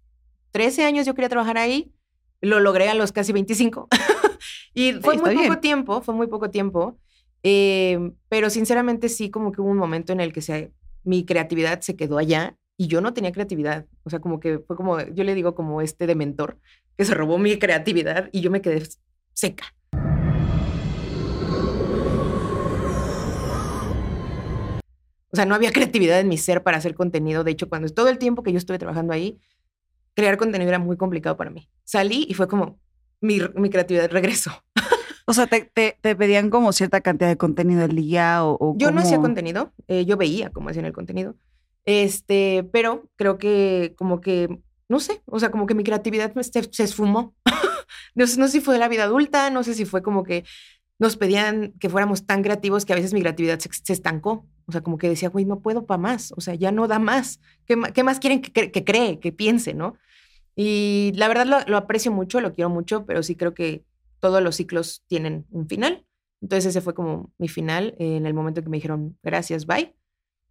[0.52, 1.94] 13 años yo quería trabajar ahí.
[2.42, 3.88] Lo logré a los casi 25.
[4.74, 6.98] y fue está muy poco tiempo, fue muy poco tiempo.
[7.44, 10.72] Eh, pero sinceramente sí, como que hubo un momento en el que se,
[11.04, 13.86] mi creatividad se quedó allá y yo no tenía creatividad.
[14.04, 16.60] O sea, como que fue como, yo le digo como este de mentor,
[16.98, 18.84] que se robó mi creatividad y yo me quedé
[19.34, 19.76] seca.
[25.32, 27.44] O sea, no había creatividad en mi ser para hacer contenido.
[27.44, 29.40] De hecho, cuando todo el tiempo que yo estuve trabajando ahí,
[30.16, 31.70] crear contenido era muy complicado para mí.
[31.84, 32.80] Salí y fue como
[33.22, 34.52] mi, mi creatividad regresó.
[35.26, 38.76] o sea, te, te- te pedían como cierta cantidad de contenido al día o, o
[38.78, 41.36] Yo no hacía contenido, eh, yo veía cómo hacían el contenido.
[41.86, 46.44] Este, pero creo que como que, no sé, o sea, como que mi creatividad me-
[46.44, 47.34] se, se esfumó.
[48.16, 50.24] no, sé, no sé si fue de la vida adulta, no sé si fue como
[50.24, 50.44] que
[51.00, 54.46] nos pedían que fuéramos tan creativos que a veces mi creatividad se, se estancó.
[54.66, 57.00] O sea, como que decía, güey, no puedo para más, o sea, ya no da
[57.00, 57.40] más.
[57.66, 59.96] ¿Qué, más quieren que, que cree, que piense, no?
[60.56, 63.84] Y la verdad lo, aprecio mucho, lo quiero mucho, pero sí creo que
[64.20, 66.06] todos los ciclos tienen un final.
[66.42, 69.96] Entonces ese fue como mi final eh, en el momento que me dijeron gracias, bye.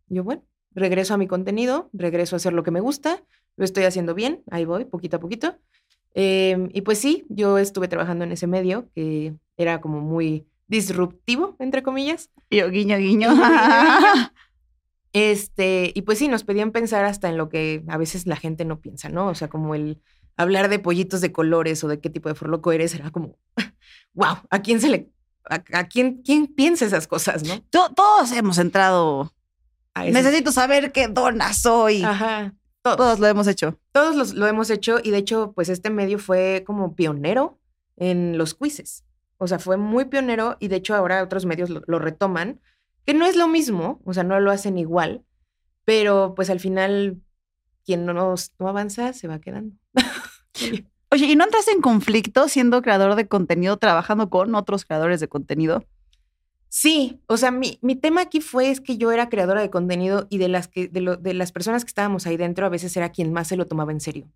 [0.09, 3.25] Yo, bueno, regreso a mi contenido, regreso a hacer lo que me gusta,
[3.57, 5.57] lo estoy haciendo bien, ahí voy, poquito a poquito.
[6.15, 11.57] Eh, y pues sí, yo estuve trabajando en ese medio que era como muy disruptivo,
[11.59, 12.31] entre comillas.
[12.49, 13.29] Y yo, guiño, guiño.
[15.13, 18.65] Este, y pues sí, nos pedían pensar hasta en lo que a veces la gente
[18.65, 19.27] no piensa, ¿no?
[19.27, 20.01] O sea, como el
[20.37, 23.37] hablar de pollitos de colores o de qué tipo de forloco eres, era como,
[24.15, 25.11] wow, ¿a quién se le,
[25.49, 27.61] a, a quién, quién piensa esas cosas, no?
[27.71, 29.35] To- Todos hemos entrado.
[29.95, 32.05] A Necesito saber qué dona soy.
[32.05, 32.97] Ajá, todos.
[32.97, 33.81] Todos lo hemos hecho.
[33.91, 37.59] Todos los- lo hemos hecho y de hecho, pues este medio fue como pionero
[37.97, 39.05] en los quizzes.
[39.41, 42.61] O sea, fue muy pionero y de hecho ahora otros medios lo, lo retoman,
[43.07, 45.25] que no es lo mismo, o sea, no lo hacen igual,
[45.85, 47.23] pero pues al final
[47.85, 49.77] quien no, nos- no avanza se va quedando.
[51.13, 55.29] Oye, ¿y no entras en conflicto siendo creador de contenido, trabajando con otros creadores de
[55.29, 55.85] contenido?
[56.69, 60.29] Sí, o sea, mi, mi tema aquí fue es que yo era creadora de contenido
[60.31, 62.97] y de las, que, de, lo- de las personas que estábamos ahí dentro a veces
[62.97, 64.29] era quien más se lo tomaba en serio.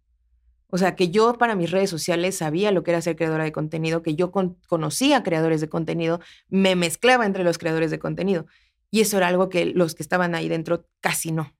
[0.74, 3.52] O sea, que yo para mis redes sociales sabía lo que era ser creadora de
[3.52, 8.46] contenido, que yo con- conocía creadores de contenido, me mezclaba entre los creadores de contenido.
[8.90, 11.52] Y eso era algo que los que estaban ahí dentro casi no.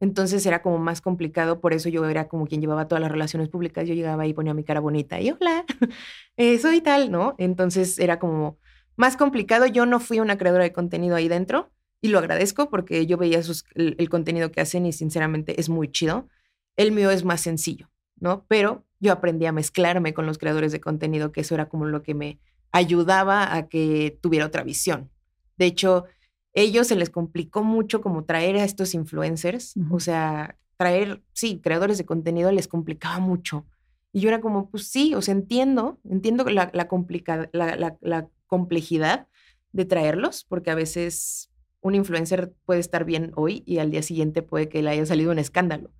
[0.00, 3.48] Entonces era como más complicado, por eso yo era como quien llevaba todas las relaciones
[3.50, 3.86] públicas.
[3.86, 5.64] Yo llegaba y ponía mi cara bonita y hola,
[6.36, 7.34] eh, soy tal, ¿no?
[7.38, 8.58] Entonces era como
[8.96, 9.66] más complicado.
[9.66, 11.70] Yo no fui una creadora de contenido ahí dentro
[12.00, 13.40] y lo agradezco porque yo veía
[13.74, 16.28] el, el contenido que hacen y sinceramente es muy chido.
[16.76, 17.89] El mío es más sencillo,
[18.20, 18.44] ¿no?
[18.48, 22.02] Pero yo aprendí a mezclarme con los creadores de contenido, que eso era como lo
[22.02, 22.38] que me
[22.72, 25.10] ayudaba a que tuviera otra visión.
[25.56, 26.04] De hecho,
[26.52, 31.98] ellos se les complicó mucho como traer a estos influencers, o sea, traer, sí, creadores
[31.98, 33.66] de contenido les complicaba mucho.
[34.12, 37.96] Y yo era como, pues sí, o sea, entiendo, entiendo la, la, complica- la, la-
[38.00, 39.28] la complejidad
[39.72, 44.42] de traerlos, porque a veces un influencer puede estar bien hoy y al día siguiente
[44.42, 45.90] puede que le haya salido un escándalo.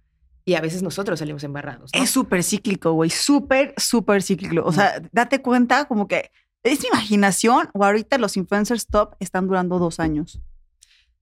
[0.50, 1.92] Y a veces nosotros salimos embarrados.
[1.94, 2.02] ¿no?
[2.02, 3.08] Es súper cíclico, güey.
[3.08, 4.64] Súper, súper cíclico.
[4.64, 6.32] O sea, date cuenta como que
[6.64, 10.40] es mi imaginación o ahorita los influencers top están durando dos años.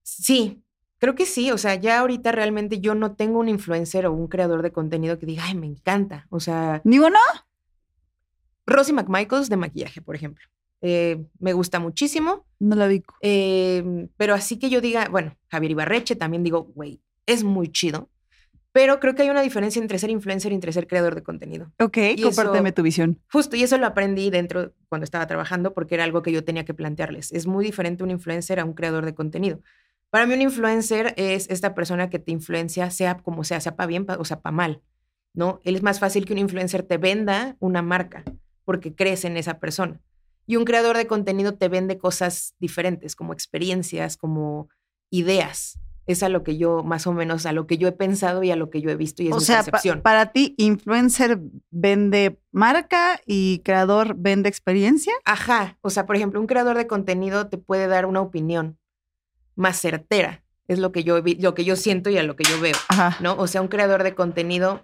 [0.03, 0.63] Sí,
[0.97, 1.51] creo que sí.
[1.51, 5.19] O sea, ya ahorita realmente yo no tengo un influencer o un creador de contenido
[5.19, 6.27] que diga, ay, me encanta.
[6.31, 7.19] O sea, ¿Ni uno?
[8.65, 10.47] Rosie McMichaels de maquillaje, por ejemplo.
[10.81, 12.47] Eh, me gusta muchísimo.
[12.61, 13.03] No la vi.
[13.21, 18.09] Eh, pero así que yo diga, bueno, Javier Ibarreche también digo, güey, es muy chido.
[18.81, 21.73] Pero creo que hay una diferencia entre ser influencer y entre ser creador de contenido.
[21.81, 23.21] Ok, Y compárteme eso- tu visión.
[23.33, 26.65] Justo, y eso lo aprendí dentro cuando estaba trabajando porque era algo que yo tenía
[26.65, 27.33] que plantearles.
[27.33, 29.61] Es muy diferente un influencer a un creador de contenido.
[30.11, 33.89] Para mí un influencer es esta persona que te influencia, sea como sea, sea para
[33.89, 34.81] bien o sea para mal,
[35.35, 35.59] ¿no?
[35.65, 38.23] Él es más fácil que un influencer te venda una marca
[38.65, 40.01] porque crees en esa persona.
[40.47, 44.69] Y un creador de contenido te vende cosas diferentes, como experiencias, como
[45.11, 45.81] ideas.
[46.09, 48.51] Es a lo que yo, más o menos, a lo que yo he pensado y
[48.51, 50.01] a lo que yo he visto y es O mi sea, pa- percepción.
[50.01, 51.39] para ti, influencer
[51.71, 55.13] vende marca y creador vende experiencia.
[55.27, 58.79] Ajá, o sea, por ejemplo, un creador de contenido te puede dar una opinión
[59.55, 62.59] más certera, es lo que yo lo que yo siento y a lo que yo
[62.61, 63.17] veo, Ajá.
[63.21, 63.35] ¿no?
[63.37, 64.83] O sea, un creador de contenido,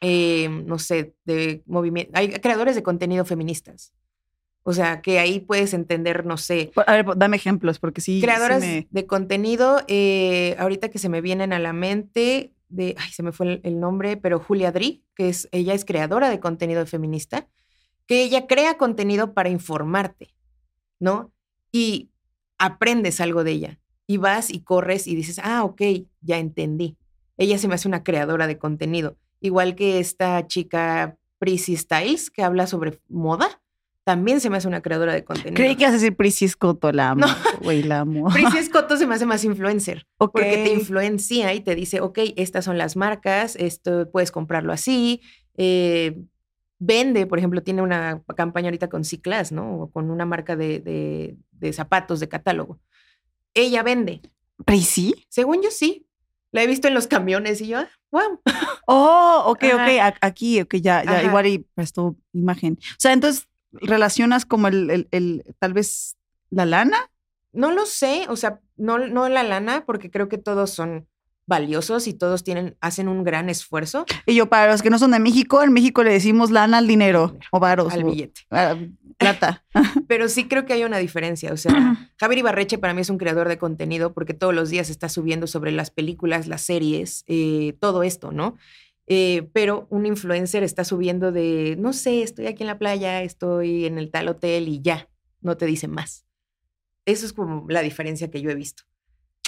[0.00, 3.92] eh, no sé, de movimiento, hay creadores de contenido feministas,
[4.64, 8.16] o sea, que ahí puedes entender, no sé, A ver, dame ejemplos, porque sí.
[8.16, 12.94] sí creadoras me- de contenido, eh, ahorita que se me vienen a la mente, de,
[12.98, 16.30] ay, se me fue el, el nombre, pero Julia Dri, que es, ella es creadora
[16.30, 17.48] de contenido feminista,
[18.06, 20.34] que ella crea contenido para informarte,
[21.00, 21.32] ¿no?
[21.70, 22.10] Y
[22.58, 23.78] aprendes algo de ella.
[24.06, 25.80] Y vas y corres y dices, ah, ok,
[26.20, 26.96] ya entendí.
[27.38, 29.16] Ella se me hace una creadora de contenido.
[29.40, 33.61] Igual que esta chica Prissy Styles, que habla sobre moda,
[34.04, 35.54] también se me hace una creadora de contenido.
[35.54, 37.26] Creí que ibas a decir Prissy Scotto, la amo.
[37.26, 37.34] No.
[37.62, 38.28] Güey, la amo.
[38.32, 40.06] Prissy Escoto se me hace más influencer.
[40.18, 40.32] Ok.
[40.32, 45.20] Porque te influencia y te dice, ok, estas son las marcas, esto puedes comprarlo así.
[45.56, 46.16] eh,
[46.84, 49.82] vende, por ejemplo, tiene una campaña ahorita con Ciclas, ¿no?
[49.82, 52.80] O con una marca de, de- de zapatos de catálogo.
[53.54, 54.20] Ella vende.
[54.64, 55.14] ¿Prissy?
[55.28, 56.08] Según yo, sí.
[56.50, 58.40] La he visto en los camiones y yo, ah, wow.
[58.88, 59.78] Oh, ok, ok.
[59.80, 60.06] Ajá.
[60.08, 61.22] a- Aquí, ok, ya, ya, Ajá.
[61.22, 62.78] igual y prestó imagen.
[62.80, 66.16] O sea, entonces relacionas como el, el, el- tal vez
[66.50, 67.10] la lana.
[67.52, 71.06] No lo sé, o sea, no, no la lana, porque creo que todos son
[71.46, 75.10] valiosos y todos tienen, hacen un gran esfuerzo Y yo, para los que no son
[75.10, 77.92] de México, en México le decimos lana al dinero o varos.
[77.92, 78.42] al o- billete.
[78.50, 78.76] ah,
[79.18, 79.64] plata.
[80.08, 81.52] Pero sí creo que hay una diferencia.
[81.52, 81.72] O sea,
[82.18, 85.46] Javier Ibarreche para mí es un creador de contenido porque todos los días está subiendo
[85.46, 88.56] sobre las películas, las series, eh, todo esto, ¿no?
[89.14, 93.84] Eh, pero un influencer está subiendo de, no sé, estoy aquí en la playa, estoy
[93.84, 95.06] en el tal hotel y ya,
[95.42, 96.24] no te dice más.
[97.04, 98.84] Eso es como la diferencia que yo he visto.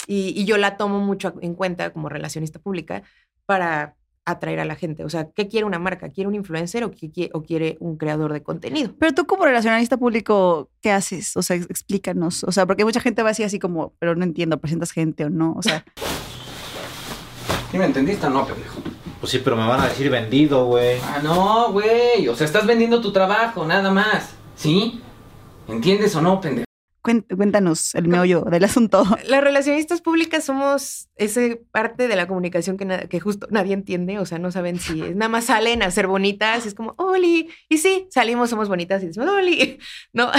[0.05, 3.01] Y, y yo la tomo mucho en cuenta como relacionista pública
[3.47, 5.03] para atraer a la gente.
[5.03, 6.09] O sea, ¿qué quiere una marca?
[6.09, 8.93] ¿Quiere un influencer o, qué quie- o quiere un creador de contenido?
[8.99, 11.35] Pero tú como relacionalista público, ¿qué haces?
[11.37, 12.43] O sea, ex- explícanos.
[12.43, 15.29] O sea, porque mucha gente va así, así como, pero no entiendo, presentas gente o
[15.31, 15.53] no.
[15.57, 15.83] O sea,
[17.71, 18.81] ¿Sí me entendiste o no, pendejo?
[19.25, 20.99] Pues sí, pero me van a decir vendido, güey.
[21.01, 22.27] Ah, no, güey.
[22.27, 24.35] O sea, estás vendiendo tu trabajo, nada más.
[24.55, 25.01] ¿Sí?
[25.67, 26.65] ¿Entiendes o no, pendejo?
[27.01, 29.03] cuéntanos el meollo del asunto.
[29.27, 34.25] Las relacionistas públicas somos ese parte de la comunicación que, que justo nadie entiende, o
[34.27, 37.49] sea, no saben si es- nada más salen a ser bonitas y es como, Oli,
[37.67, 39.79] y sí, salimos, somos bonitas y decimos, Oli,
[40.13, 40.29] ¿no?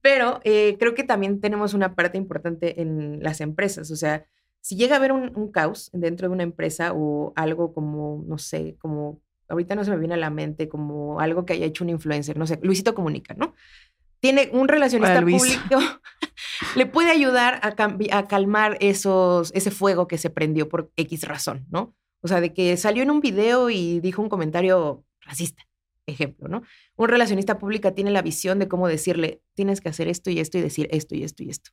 [0.00, 4.26] Pero eh, creo que también tenemos una parte importante en las empresas, o sea,
[4.64, 8.38] si llega a haber un, un caos dentro de una empresa o algo como, no
[8.38, 11.84] sé, como, ahorita no se me viene a la mente, como algo que haya hecho
[11.84, 13.54] un influencer, no sé, Luisito Comunica, ¿no?
[14.20, 16.00] Tiene un relacionista Hola, público,
[16.76, 17.74] le puede ayudar a,
[18.16, 21.94] a calmar esos, ese fuego que se prendió por X razón, ¿no?
[22.22, 25.62] O sea, de que salió en un video y dijo un comentario racista,
[26.06, 26.62] ejemplo, ¿no?
[26.96, 30.56] Un relacionista pública tiene la visión de cómo decirle, tienes que hacer esto y esto
[30.56, 31.70] y decir esto y esto y esto.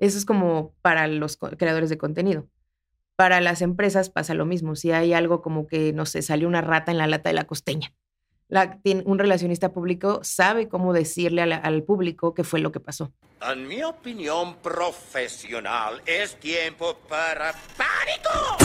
[0.00, 2.48] Eso es como para los creadores de contenido.
[3.16, 4.74] Para las empresas pasa lo mismo.
[4.74, 7.44] Si hay algo como que, no sé, salió una rata en la lata de la
[7.44, 7.94] costeña.
[8.48, 13.12] La, un relacionista público sabe cómo decirle la- al público qué fue lo que pasó.
[13.48, 18.56] En mi opinión profesional, es tiempo para pánico.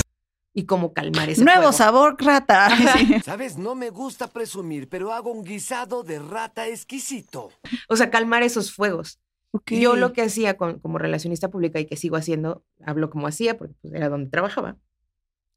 [0.54, 1.74] y cómo calmar ese Nuevo fuego.
[1.74, 2.70] sabor, rata.
[2.98, 3.20] Sí.
[3.26, 7.52] Sabes, no me gusta presumir, pero hago un guisado de rata exquisito.
[7.90, 9.20] O sea, calmar esos fuegos.
[9.56, 9.72] Ok.
[9.74, 13.58] Yo lo que hacía con- como relacionista pública y que sigo haciendo, hablo como hacía,
[13.58, 14.78] porque pues, era donde trabajaba,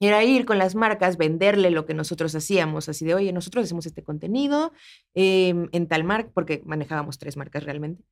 [0.01, 3.87] era ir con las marcas, venderle lo que nosotros hacíamos, así de, oye, nosotros hacemos
[3.87, 4.73] este contenido
[5.15, 8.05] em, en tal marca, porque manejábamos tres marcas realmente.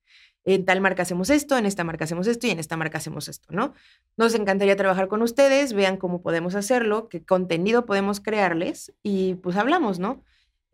[0.45, 3.29] En tal marca hacemos esto, en esta marca hacemos esto y en esta marca hacemos
[3.29, 3.75] esto, ¿no?
[4.17, 9.57] Nos encantaría trabajar con ustedes, vean cómo podemos hacerlo, qué contenido podemos crearles y pues
[9.57, 10.25] hablamos, ¿no?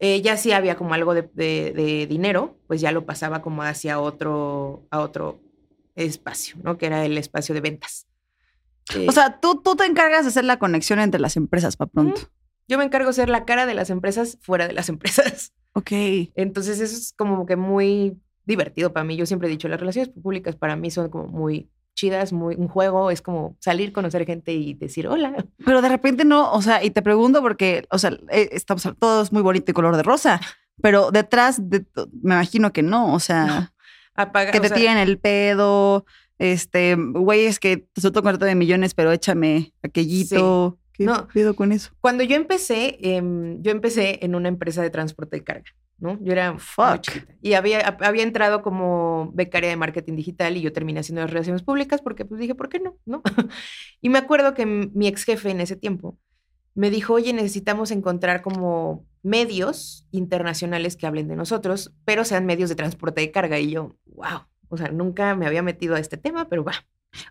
[0.05, 3.63] Eh, ya si había como algo de, de- de dinero, pues ya lo pasaba como
[3.63, 5.41] hacia otro, a otro
[5.95, 6.77] espacio, ¿no?
[6.77, 8.07] Que era el espacio de ventas.
[8.97, 11.89] Eh, O sea, tú, tú te encargas de hacer la conexión entre las empresas para
[11.91, 12.21] pronto.
[12.67, 15.53] yo me encargo de ser la cara de las empresas fuera de las empresas.
[15.75, 15.93] Ok.
[16.35, 19.17] Entonces eso es como que muy divertido para mí.
[19.17, 22.69] Yo siempre he dicho, las relaciones públicas para mí son como muy chidas, muy, un
[22.69, 25.45] juego, es como salir, conocer gente y decir hola.
[25.65, 29.33] Pero de repente no, o sea, y te pregunto porque, o sea, eh, estamos todos
[29.33, 30.41] muy bonito y color de rosa,
[30.81, 31.85] pero detrás de,
[32.23, 33.73] me imagino que no, o sea,
[34.15, 36.05] Apaga, que te sea, tiren el pedo,
[36.39, 40.79] este, güey, es que te suelto un de millones, pero échame aquellito.
[41.03, 41.29] ¿Qué No.
[41.29, 41.91] pedo con eso?
[42.01, 46.19] Cuando yo empecé, em, yo empecé en una empresa de transporte de carga, ¿no?
[46.23, 47.01] Yo era muy Fuck.
[47.03, 47.35] chiquita.
[47.43, 51.31] Y había, hab- había entrado como becaria de marketing digital y yo terminé haciendo las
[51.31, 52.97] relaciones públicas porque pues dije, ¿por qué no?
[53.07, 53.23] ¿No?
[54.01, 56.19] y me acuerdo que mi ex jefe en ese tiempo
[56.75, 62.71] me dijo, oye, necesitamos encontrar como medios internacionales que hablen de nosotros, pero sean medios
[62.71, 63.59] de transporte de carga.
[63.59, 66.73] Y yo, wow, o sea, nunca me había metido a este tema, pero va.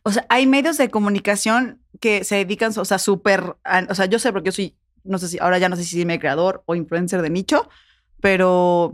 [0.04, 3.56] O sea, hay medios de comunicación que se dedican, o sea, súper,
[3.90, 6.02] o sea, yo sé porque yo soy, no sé si, ahora ya no sé si
[6.02, 7.70] soy creador o influencer de nicho,
[8.20, 8.94] pero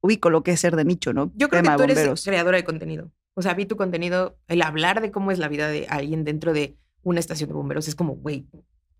[0.00, 1.32] ubico lo que es ser de nicho, ¿no?
[1.34, 3.10] Yo creo Tema que tú eres creadora de contenido.
[3.34, 6.52] O sea, vi tu contenido, el hablar de cómo es la vida de alguien dentro
[6.52, 8.46] de una estación de bomberos es como, güey,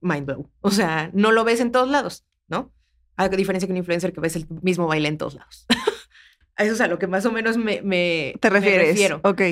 [0.01, 0.51] mind blow.
[0.61, 2.72] O sea, no lo ves en todos lados, ¿no?
[3.16, 5.66] A diferencia que un influencer que ves el mismo baile en todos lados.
[6.57, 8.88] Eso es a lo que más o menos me, me ¿Te me refieres?
[8.88, 9.20] refiero.
[9.22, 9.42] Ok.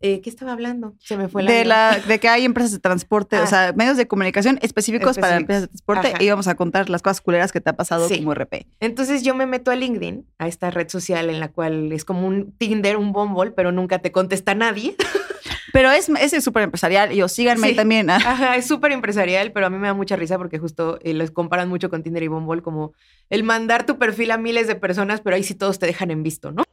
[0.00, 0.94] Eh, ¿Qué estaba hablando?
[1.00, 3.46] Se me fue la de, la, de que hay empresas de transporte, o Ah.
[3.46, 6.22] sea, medios de comunicación específicos, para empresas de transporte Ajá.
[6.22, 8.18] y vamos a contar las cosas culeras que te ha pasado Sí.
[8.18, 8.66] como RP.
[8.78, 12.28] Entonces yo me meto a LinkedIn, a esta red social en la cual es como
[12.28, 14.94] un Tinder, un Bumble, pero nunca te contesta nadie.
[15.70, 18.08] Pero es, ese es súper empresarial y o síganme ahí también.
[18.08, 18.16] ah.
[18.24, 21.30] Ajá, es súper empresarial, pero a mí me da mucha risa porque justo eh, los
[21.30, 22.94] comparan mucho con Tinder y Bumble como
[23.28, 26.22] el mandar tu perfil a miles de personas, pero ahí sí todos te dejan en
[26.22, 26.64] visto, ¿no?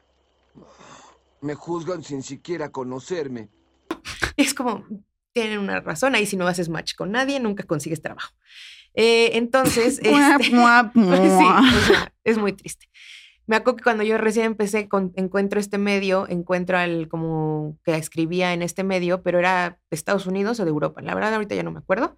[1.46, 3.50] Me juzgan sin siquiera conocerme.
[4.38, 4.84] Es como,
[5.32, 8.34] tienen una razón, ahí si no haces match con nadie, nunca consigues trabajo.
[8.96, 10.92] Eh, entonces, este, pues sí, mua.
[10.96, 12.88] o sea, es muy triste.
[13.46, 17.96] Me acuerdo que cuando yo recién empecé, con- encuentro este medio, encuentro al como que
[17.96, 21.02] escribía en este medio, pero era de Estados Unidos o de Europa.
[21.04, 22.18] La verdad, ahorita ya no me acuerdo.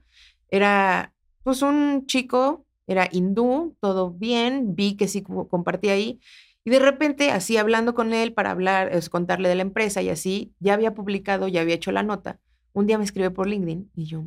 [0.49, 1.13] Era
[1.43, 6.21] pues un chico, era hindú, todo bien, vi que sí como compartía ahí.
[6.67, 10.09] Y de repente, así hablando con él para hablar, es, contarle de la empresa y
[10.09, 12.41] así, ya había publicado, ya había hecho la nota.
[12.73, 14.25] Un día me escribe por LinkedIn y yo,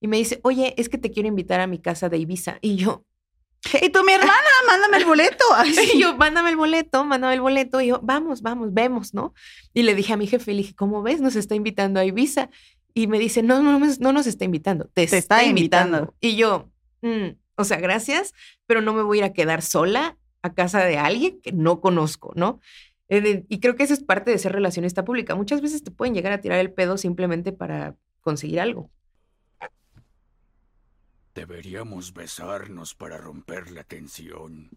[0.00, 2.56] y me dice, oye, es que te quiero invitar a mi casa de Ibiza.
[2.62, 3.04] Y yo,
[3.82, 4.32] Y tú, mi hermana,
[4.68, 5.44] mándame el boleto.
[5.54, 5.90] Ay, sí.
[5.96, 7.82] y yo, mándame el boleto, mándame el boleto.
[7.82, 9.34] Y yo, vamos, vamos, vemos, ¿no?
[9.74, 11.20] Y le dije a mi jefe, le dije, ¿cómo ves?
[11.20, 12.48] Nos está invitando a Ibiza.
[12.94, 15.98] Y me dice, no, no, no, no nos está invitando, te, Te está, está invitando.
[15.98, 16.14] invitando.
[16.20, 16.70] Y yo,
[17.02, 18.32] "Mm, o sea, gracias,
[18.66, 21.80] pero no me voy a ir a quedar sola a casa de alguien que no
[21.80, 22.60] conozco, ¿no?
[23.08, 25.34] Y creo que eso es parte de ser relacionista pública.
[25.34, 28.90] Muchas veces te pueden llegar a tirar el pedo simplemente para conseguir algo.
[31.34, 34.70] Deberíamos besarnos para romper la tensión.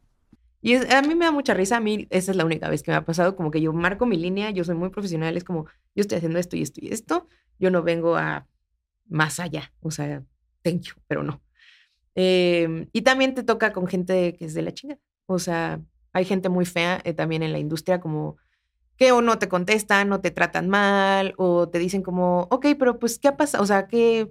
[0.61, 2.83] Y es- a mí me da mucha risa, a mí esa es la única vez
[2.83, 5.43] que me ha pasado, como que yo marco mi línea, yo soy muy profesional, es
[5.43, 7.27] como, yo estoy haciendo esto y esto y esto,
[7.59, 8.47] yo no vengo a
[9.07, 10.23] más allá, o sea,
[10.63, 11.41] thank you, pero no.
[12.15, 15.81] Em, y también te toca con gente que es de la chingada, o sea,
[16.13, 18.37] hay gente muy fea eh, también en la industria como
[18.97, 22.99] que o no te contestan, o te tratan mal, o te dicen como, ok, pero
[22.99, 23.63] pues, ¿qué ha pasado?
[23.63, 24.29] O sea, ¿qué,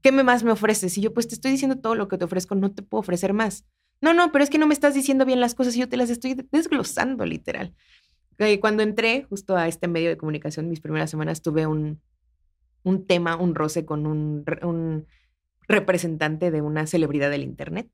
[0.00, 0.96] ¿qué más me ofreces?
[0.96, 3.32] Y yo, pues te estoy diciendo todo lo que te ofrezco, no te puedo ofrecer
[3.32, 3.64] más.
[4.00, 5.96] No, no, pero es que no me estás diciendo bien las cosas y yo te
[5.96, 7.74] las estoy desglosando, literal.
[8.38, 12.00] Eh, Cuando entré justo a este medio de comunicación, mis primeras semanas tuve un,
[12.84, 15.06] un tema, un roce con un
[15.66, 17.90] representante de una celebridad del Internet.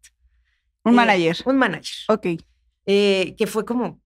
[0.84, 1.36] Un Eh, manager.
[1.44, 1.94] Un manager.
[2.08, 2.26] Ok.
[2.86, 4.00] eh, que fue como...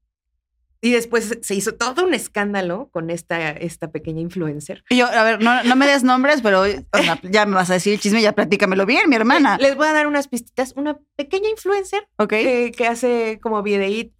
[0.82, 4.84] Y después se hizo todo un escándalo con esta, esta pequeña influencer.
[4.90, 6.66] Y yo, a ver, no, no me des nombres, pero o
[7.02, 9.56] sea, ya me vas a decir el chisme, ya platícamelo bien, mi hermana.
[9.58, 10.74] Les voy a dar unas pistitas.
[10.76, 12.32] Una pequeña influencer Ok.
[12.34, 14.14] eh, que hace como videíto.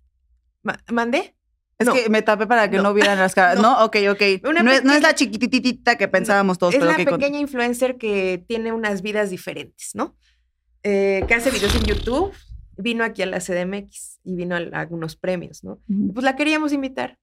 [0.63, 1.37] Ma- ¿Mandé?
[1.79, 1.93] Es no.
[1.93, 2.95] que me tapé para que no, No.
[2.95, 3.57] vieran las caras.
[3.63, 3.79] No.
[3.79, 4.23] No, ok, ok.
[4.49, 7.39] Una no, es, no es pequeña- la chiquititita que pensábamos todos, es la con- pequeña
[7.39, 10.17] influencer que tiene unas vidas diferentes, ¿no?
[10.83, 12.33] Eh, que hace videos en YouTube.
[12.77, 15.81] Vino aquí a la CDMX y vino a, a algunos premios, ¿no?
[15.89, 17.19] Y pues la queríamos invitar.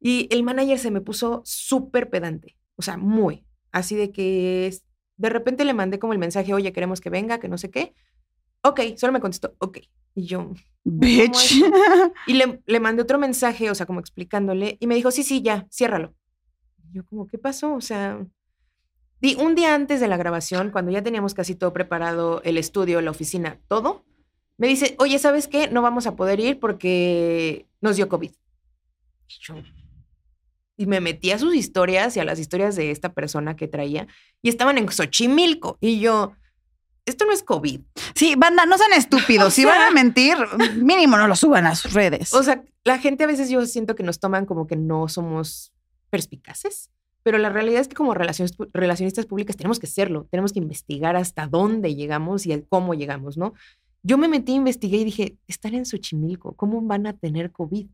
[0.00, 3.44] Y el manager se me puso súper pedante, o sea, muy.
[3.72, 4.72] Así de que
[5.16, 7.94] de repente le mandé como el mensaje, oye, queremos que venga, que no sé qué.
[8.62, 9.78] Ok, solo me contestó, ok.
[10.14, 10.52] Y yo,
[10.84, 11.62] Bitch.
[12.26, 15.42] Y le, le mandé otro mensaje, o sea, como explicándole, y me dijo, sí, sí,
[15.42, 16.14] ya, ciérralo.
[16.84, 17.74] Y yo como, ¿qué pasó?
[17.74, 18.24] O sea,
[19.20, 23.00] di un día antes de la grabación, cuando ya teníamos casi todo preparado, el estudio,
[23.00, 24.04] la oficina, todo,
[24.58, 25.68] me dice, oye, ¿sabes qué?
[25.68, 28.30] No vamos a poder ir porque nos dio COVID.
[28.30, 29.54] Y yo,
[30.76, 34.06] y me metí a sus historias y a las historias de esta persona que traía,
[34.42, 36.34] y estaban en Xochimilco, y yo,
[37.04, 37.80] esto no es COVID.
[38.14, 39.46] Sí, banda, no sean estúpidos.
[39.48, 40.36] O si sea- van a mentir,
[40.76, 42.32] mínimo no lo suban a sus redes.
[42.34, 45.72] O sea, la gente a veces yo siento que nos toman como que no somos
[46.10, 46.90] perspicaces,
[47.24, 51.46] Pero la realidad es que como relacionistas públicas tenemos que serlo, tenemos que investigar hasta
[51.46, 53.52] dónde llegamos y el cómo llegamos, ¿no?
[54.08, 57.86] Yo me metí, investigué y dije, están en Xochimilco, ¿cómo van a tener COVID?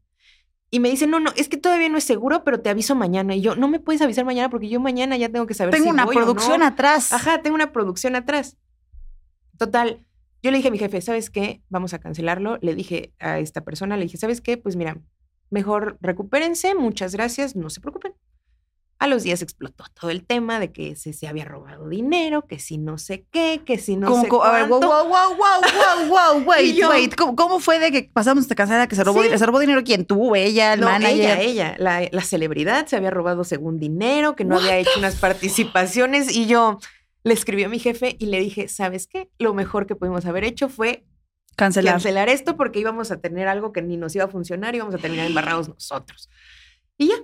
[0.71, 3.35] Y me dicen, no, no, es que todavía no es seguro, pero te aviso mañana.
[3.35, 5.87] Y yo, no me puedes avisar mañana porque yo mañana ya tengo que saber Tengo
[5.87, 6.27] si una voy o no".
[6.27, 7.13] producción atrás.
[7.13, 8.57] Ajá, tengo una producción atrás.
[9.59, 10.07] Total,
[10.41, 11.63] yo le dije a mi jefe, ¿sabes qué?
[11.69, 12.59] Vamos a cancelarlo.
[12.61, 14.57] Le dije a esta persona, le dije, ¿sabes qué?
[14.57, 15.01] Pues mira,
[15.51, 18.13] mejor recupérense, muchas gracias, no se preocupen.
[19.05, 22.59] A los días explotó todo el tema de que se, se había robado dinero, que
[22.59, 26.09] si no sé qué, que si no Como- sé a ver, wow, wow, wow, wow,
[26.09, 27.15] wow, wow, wait, yo- wait.
[27.15, 29.25] ¿Cómo, cómo fue de que pasamos esta cansada que se robó, Sí.
[29.25, 29.39] dinero?
[29.39, 30.07] ¿Se robó dinero quién?
[30.07, 31.39] ¿Tú, ella, el No, manager?
[31.39, 35.17] ella, ella, la, la celebridad se había robado según dinero, que no había hecho unas
[35.17, 36.79] participaciones y yo
[37.25, 39.29] le escribí a mi jefe y le dije, ¿sabes qué?
[39.39, 41.05] Lo mejor que pudimos haber hecho fue
[41.57, 41.95] Cancelar.
[41.95, 44.95] cancelar esto porque íbamos a tener algo que ni nos iba a funcionar y íbamos
[44.95, 46.29] a terminar embarrados nosotros.
[46.99, 47.17] Y ya,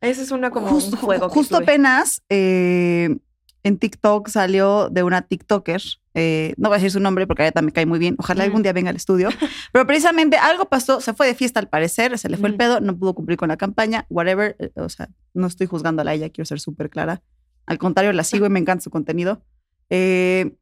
[0.00, 1.28] esa es una como Justo, un juego.
[1.28, 3.16] justo apenas eh,
[3.62, 5.82] en TikTok salió de una TikToker.
[6.14, 8.16] eh, no voy a decir su nombre porque a ella también me cae muy bien.
[8.18, 9.28] Ojalá algún día venga al estudio.
[9.72, 12.80] Pero precisamente algo pasó, se fue de fiesta al parecer, se le fue el pedo,
[12.80, 14.56] no pudo cumplir con la campaña, whatever.
[14.58, 17.22] eh, O sea, no estoy juzgando a ella, quiero ser súper clara.
[17.66, 19.42] Al contrario, la sigo y me encanta su contenido.
[19.90, 20.56] Eh,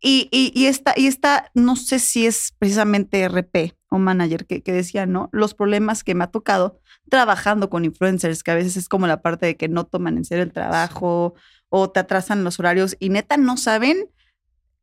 [0.00, 4.62] y, y, y esta, y esta, no sé si es precisamente RP o manager que,
[4.62, 5.28] que decía, ¿no?
[5.32, 6.80] Los problemas que me ha tocado
[7.10, 10.24] trabajando con influencers, que a veces es como la parte de que no toman en
[10.24, 11.34] serio el trabajo
[11.68, 14.08] o te atrasan los horarios y neta no saben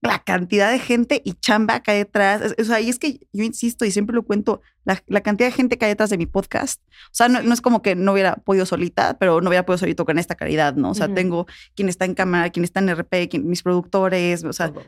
[0.01, 2.53] la cantidad de gente y chamba que hay detrás.
[2.59, 5.53] O sea, y es que yo insisto y siempre lo cuento, la, la cantidad de
[5.55, 6.81] gente que hay detrás de mi podcast.
[7.07, 9.79] O sea, no, no es como que no hubiera podido solita, pero no hubiera podido
[9.79, 10.91] solito con esta calidad, ¿no?
[10.91, 14.53] O sea, tengo quien está en cámara, quien está en RP, quien- mis productores, o
[14.53, 14.83] sea, Todo.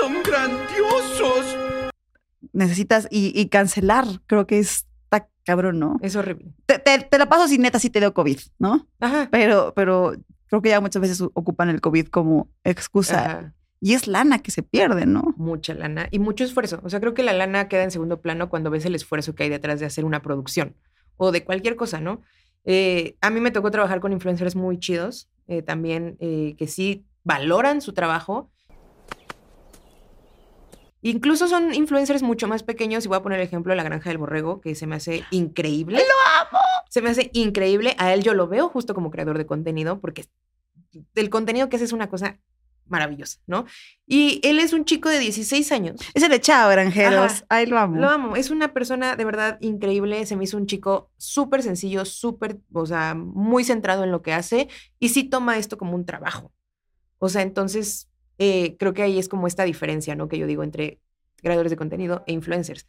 [0.00, 1.56] Son grandiosos!
[2.52, 5.98] necesitas y, y cancelar, creo que está cabrón, ¿no?
[6.02, 6.52] Es horrible.
[6.66, 8.88] Te, te- te la paso sin neta si te dio COVID, ¿no?
[8.98, 9.28] Ajá.
[9.30, 10.14] Pero, pero
[10.48, 13.24] creo que ya muchas veces ocupan el COVID como excusa.
[13.24, 13.54] Ajá.
[13.80, 15.34] Y es lana que se pierde, ¿no?
[15.36, 16.80] Mucha lana y mucho esfuerzo.
[16.82, 19.44] O sea, creo que la lana queda en segundo plano cuando ves el esfuerzo que
[19.44, 20.76] hay detrás de hacer una producción
[21.16, 22.20] o de cualquier cosa, ¿no?
[22.64, 27.06] Eh, a mí me tocó trabajar con influencers muy chidos, eh, también eh, que sí
[27.24, 28.50] valoran su trabajo.
[31.02, 34.10] Incluso son influencers mucho más pequeños, y voy a poner el ejemplo de La Granja
[34.10, 35.98] del Borrego, que se me hace increíble.
[35.98, 36.62] ¡Lo amo!
[36.88, 37.94] Se me hace increíble.
[37.98, 40.26] A él yo lo veo justo como creador de contenido, porque
[41.14, 42.38] el contenido que hace es una cosa
[42.90, 43.64] maravillosa, ¿no?
[44.06, 46.00] Y él es un chico de 16 años.
[46.12, 47.44] Ese de chao, granjeros.
[47.48, 47.96] Ay, lo amo.
[47.98, 48.36] Lo amo.
[48.36, 50.26] Es una persona de verdad increíble.
[50.26, 54.32] Se me hizo un chico súper sencillo, súper, o sea, muy centrado en lo que
[54.32, 56.52] hace y sí toma esto como un trabajo.
[57.18, 58.09] O sea, entonces
[58.40, 60.26] eh, creo que ahí es como esta diferencia, ¿no?
[60.26, 60.98] Que yo digo entre
[61.36, 62.86] creadores de contenido e influencers.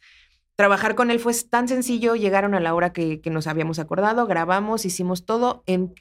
[0.56, 4.86] Trabajar con él fue tan sencillo, llegaron a la hora que, nos habíamos acordado, grabamos,
[4.86, 5.94] hicimos todo, en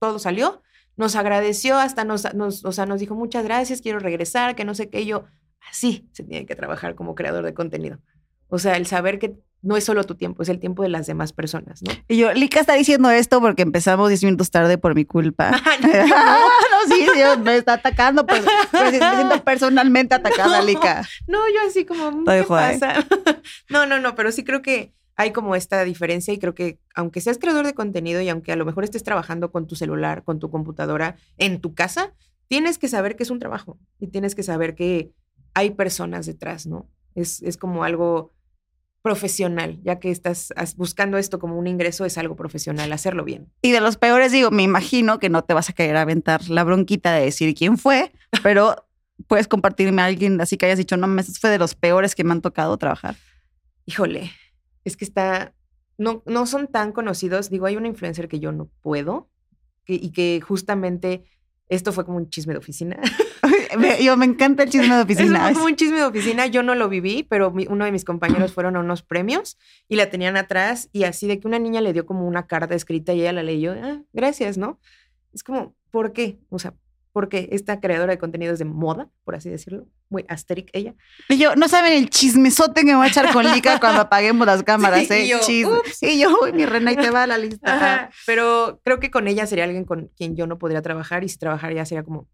[0.00, 0.62] todo salió,
[0.96, 4.74] nos agradeció, hasta nos, nos, o sea, nos dijo muchas gracias, quiero regresar, que no
[4.74, 5.24] sé qué, yo,
[5.70, 8.00] así se tiene que trabajar como creador de contenido.
[8.48, 11.06] O sea, el saber que no es solo tu tiempo, es el tiempo de las
[11.06, 11.92] demás personas, ¿no?
[12.06, 15.50] Y yo, Lika está diciendo esto porque empezamos 10 minutos tarde por mi culpa.
[15.82, 21.06] no, no, sí, Dios me está atacando, pues, pues, me siento personalmente atacada, Lika.
[21.26, 23.04] No, yo así como, "Mm, ¿qué pasa?
[23.68, 27.20] no, no, no, pero sí creo que hay como esta diferencia y creo que aunque
[27.20, 30.38] seas creador de contenido y aunque a lo mejor estés trabajando con tu celular, con
[30.38, 32.14] tu computadora, en tu casa,
[32.46, 35.10] tienes que saber que es un trabajo y tienes que saber que
[35.54, 36.88] hay personas detrás, ¿no?
[37.16, 38.32] Es, es como algo
[39.02, 43.50] profesional, ya que estás buscando esto como un ingreso, es algo profesional, hacerlo bien.
[43.62, 46.64] Y de los peores, digo, me imagino que no te vas a querer aventar la
[46.64, 48.86] bronquita de decir quién fue, pero
[49.26, 52.24] puedes compartirme a alguien así que hayas dicho, no, me fue de los peores que
[52.24, 53.16] me han tocado trabajar.
[53.86, 54.30] Híjole,
[54.84, 55.54] es que está,
[55.96, 57.50] no, no son tan conocidos.
[57.50, 59.30] Digo, hay una influencer que yo no puedo
[59.84, 61.24] que- y que justamente
[61.68, 62.98] esto fue como un chisme de oficina.
[63.76, 65.40] Me- yo me encanta el chisme de oficina.
[65.44, 66.46] fue como un chisme de oficina.
[66.46, 69.58] Yo no lo viví, pero mi- uno de mis compañeros fueron a unos premios
[69.88, 72.74] y la tenían atrás y así de que una niña le dio como una carta
[72.74, 73.74] escrita y ella la leyó.
[73.82, 74.78] Ah, gracias, ¿no?
[75.32, 76.38] Es como, ¿por qué?
[76.48, 76.74] O sea,
[77.12, 80.94] porque esta creadora de contenidos de moda, por así decirlo, muy asteric ella,
[81.28, 84.46] Y yo, no saben el chismesote que me voy a echar con Lika cuando apaguemos
[84.46, 85.24] las cámaras, Sí, ¿eh?
[85.24, 85.38] y yo.
[86.02, 87.74] Y yo, uy, mi reina, y te va la lista.
[87.74, 91.28] Ajá, pero creo que con ella sería alguien con quien yo no podría trabajar y
[91.28, 92.28] si trabajaría sería como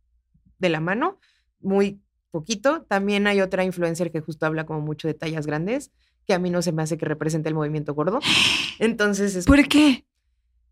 [0.65, 1.19] de la mano,
[1.61, 2.01] muy
[2.31, 2.83] poquito.
[2.83, 5.93] También hay otra influencer que justo habla como mucho de tallas grandes,
[6.27, 8.21] que a mí no se me hace que represente el movimiento gordo.
[8.79, 10.05] Entonces es ¿Por qué?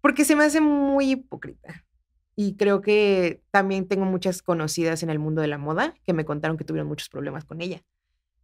[0.01, 1.84] porque se me hace muy hipócrita.
[2.34, 6.24] Y creo que también tengo muchas conocidas en el mundo de la moda que me
[6.24, 7.82] contaron que tuvieron muchos problemas con ella.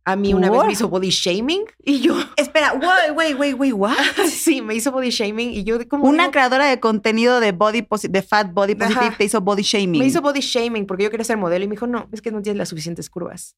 [0.05, 3.72] A mí una vez me hizo body shaming y yo, Espera, wait, wait, wait, wait,
[3.74, 3.96] what?
[4.30, 7.86] sí, me hizo body shaming y yo como Una digo, creadora de contenido de body
[8.09, 9.18] de fat body positive Ajá.
[9.18, 10.01] te hizo body shaming.
[10.01, 12.30] me hizo body shaming porque yo quería ser modelo y me dijo, no, es que
[12.30, 13.57] no tienes las suficientes curvas.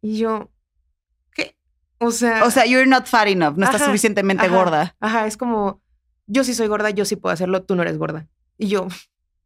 [0.00, 0.50] Y yo,
[1.32, 1.56] ¿qué?
[1.98, 4.96] O sea, o sea, you're not fat enough, no estás suficientemente ajá, gorda.
[5.00, 5.82] Ajá, es como,
[6.26, 8.28] yo sí soy gorda, yo sí puedo hacerlo, tú no eres gorda.
[8.56, 8.86] Y yo,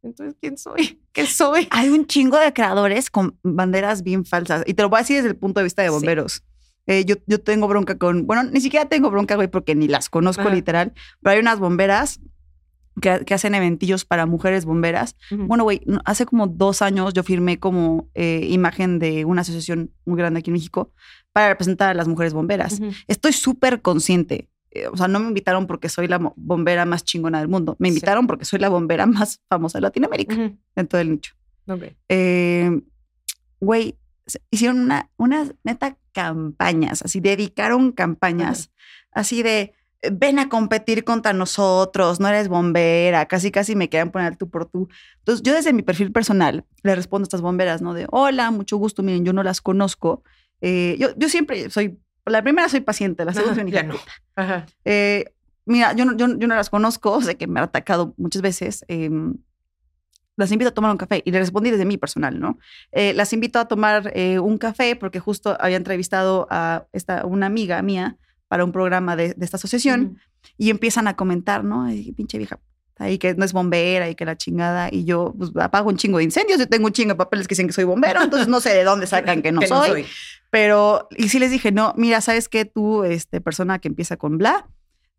[0.03, 1.01] entonces, ¿quién soy?
[1.13, 1.69] ¿Qué soy?
[1.71, 4.63] Hay un chingo de creadores con banderas bien falsas.
[4.67, 5.95] Y te lo voy a decir desde el punto de vista de Sí.
[5.95, 6.43] bomberos.
[6.87, 10.09] Eh, yo, yo tengo bronca con, bueno, ni siquiera tengo bronca, güey, porque ni las
[10.09, 10.55] conozco Ajá.
[10.55, 12.19] literal, pero hay unas bomberas
[13.01, 15.15] que, que hacen eventillos para mujeres bomberas.
[15.31, 15.47] Ujú.
[15.47, 20.19] Bueno, güey, hace como dos años yo firmé como eh, imagen de una asociación muy
[20.19, 20.93] grande aquí en México
[21.33, 22.81] para representar a las mujeres bomberas.
[22.81, 22.91] Ujú.
[23.07, 24.49] Estoy súper consciente.
[24.75, 27.77] Eh, O sea, no me invitaron porque soy la bombera más chingona del mundo.
[27.79, 27.95] Me Sí.
[27.95, 30.57] invitaron porque soy la bombera más famosa de Latinoamérica, Ujú.
[30.75, 31.35] dentro del nicho.
[31.68, 31.83] Ok.
[32.09, 32.70] Eh,
[33.61, 33.97] Güey,
[34.51, 38.73] hicieron una, unas neta campañas, así dedicaron campañas,
[39.12, 39.73] así de
[40.11, 44.66] ven a competir contra nosotros, no eres bombera, casi casi me querían poner tú por
[44.66, 44.89] tú.
[45.18, 47.95] Entonces yo desde mi perfil personal le respondo a estas bomberas, ¿no?
[47.95, 50.25] De hola, mucho gusto, miren, yo no las conozco.
[50.61, 53.95] Eh, yo, yo siempre soy, la primera soy paciente, la segunda soy una no.
[54.37, 54.66] Ajá.
[54.85, 55.33] Eh,
[55.64, 58.85] mira, yo no, yo, yo no las conozco, sé que me han atacado muchas veces.
[58.89, 59.11] eh,
[60.37, 62.59] las invito a tomar un café y le respondí desde mi personal, ¿no?
[62.91, 67.47] Eh, las invito a tomar eh, un café porque justo había entrevistado a esta, una
[67.47, 68.16] amiga mía
[68.49, 70.18] para un programa de, de esta asociación
[70.57, 71.85] y empiezan a comentar, ¿no?
[71.85, 72.59] Ay, pinche vieja
[73.03, 76.19] ahí que no es bombera y que la chingada y yo pues, apago un chingo
[76.19, 78.61] de incendios, yo tengo un chingo de papeles que dicen que soy bombero, entonces no
[78.61, 80.07] sé de dónde sacan que no Que soy.
[80.51, 82.65] Pero, y sí les dije, no, mira, ¿sabes qué?
[82.65, 84.69] Tú, este, persona que empieza con bla,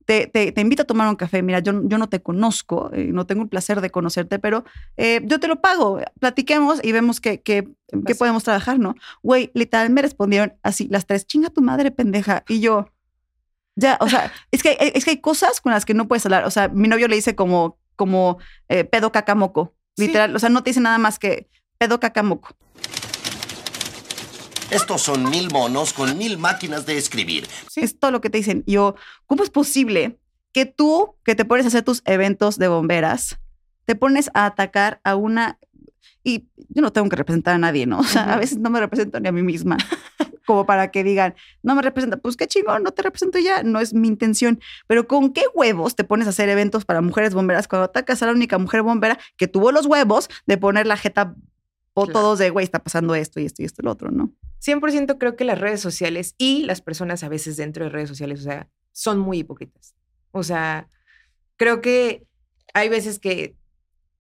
[0.06, 1.42] te, te, te invito a tomar un café.
[1.42, 4.64] Mira, yo, yo no te conozco, eh, no tengo el placer de conocerte, pero
[4.98, 6.00] eh, yo te lo pago.
[6.20, 7.68] Platiquemos y vemos qué qué-
[8.06, 8.96] qué podemos trabajar, ¿no?
[9.24, 12.44] Güey, literal me respondieron así, las tres, chinga tu madre, pendeja.
[12.48, 12.90] Y yo,
[13.76, 16.26] ya, o sea, es que, hay- es que hay cosas con las que no puedes
[16.26, 16.46] hablar.
[16.46, 18.38] O sea, mi novio le dice como, como
[18.70, 20.08] eh, pedo cacamoco, Sí.
[20.08, 20.36] literal.
[20.36, 22.56] O sea, no te dice nada más que pedo cacamoco.
[24.72, 27.48] Estos son mil monos con mil máquinas de escribir.
[27.76, 28.64] Es todo lo que te dicen.
[28.66, 28.96] Yo,
[29.28, 30.18] ¿cómo es posible
[30.52, 33.38] que tú, que te pones a hacer tus eventos de bomberas,
[33.86, 35.60] te pones a atacar a una...
[36.24, 38.00] Y yo no tengo que representar a nadie, ¿no?
[38.00, 39.78] O sea, a veces no me represento ni a mí misma.
[40.46, 43.80] Como para que digan, no me representa, pues qué chingón, no te represento ya, no
[43.80, 44.60] es mi intención.
[44.88, 48.26] Pero ¿con qué huevos te pones a hacer eventos para mujeres bomberas cuando atacas a
[48.28, 51.36] la única mujer bombera que tuvo los huevos de poner la jeta
[51.96, 52.20] o Claro.
[52.20, 54.34] todos de, güey, está pasando esto y esto y esto y lo otro, ¿no?
[54.60, 58.40] 100% creo que las redes sociales y las personas a veces dentro de redes sociales,
[58.42, 59.94] o sea, son muy hipócritas.
[60.32, 60.88] O sea,
[61.58, 62.26] creo que
[62.74, 63.56] hay veces que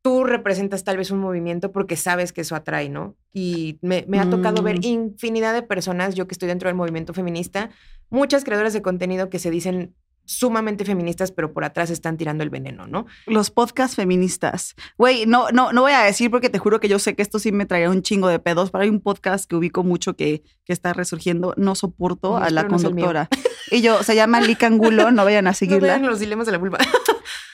[0.03, 3.15] tú representas tal vez un movimiento porque sabes que eso atrae, ¿no?
[3.33, 4.83] Y me, me ha tocado ver Mm.
[4.83, 7.71] infinidad de personas, yo que estoy dentro del movimiento feminista,
[8.11, 9.95] muchas creadoras de contenido que se dicen
[10.25, 13.05] sumamente feministas, pero por atrás están tirando el veneno, ¿no?
[13.27, 14.75] Los podcasts feministas.
[14.97, 17.39] Güey, no, no, no voy a decir porque te juro que yo sé que esto
[17.39, 20.43] sí me traerá un chingo de pedos, pero hay un podcast que ubico mucho que,
[20.65, 21.53] que está resurgiendo.
[21.57, 23.27] No soporto a la no conductora.
[23.71, 25.87] y yo, se llama Lick Angulo, no vayan a No seguirla.
[25.97, 26.77] vean los dilemas de la vulva.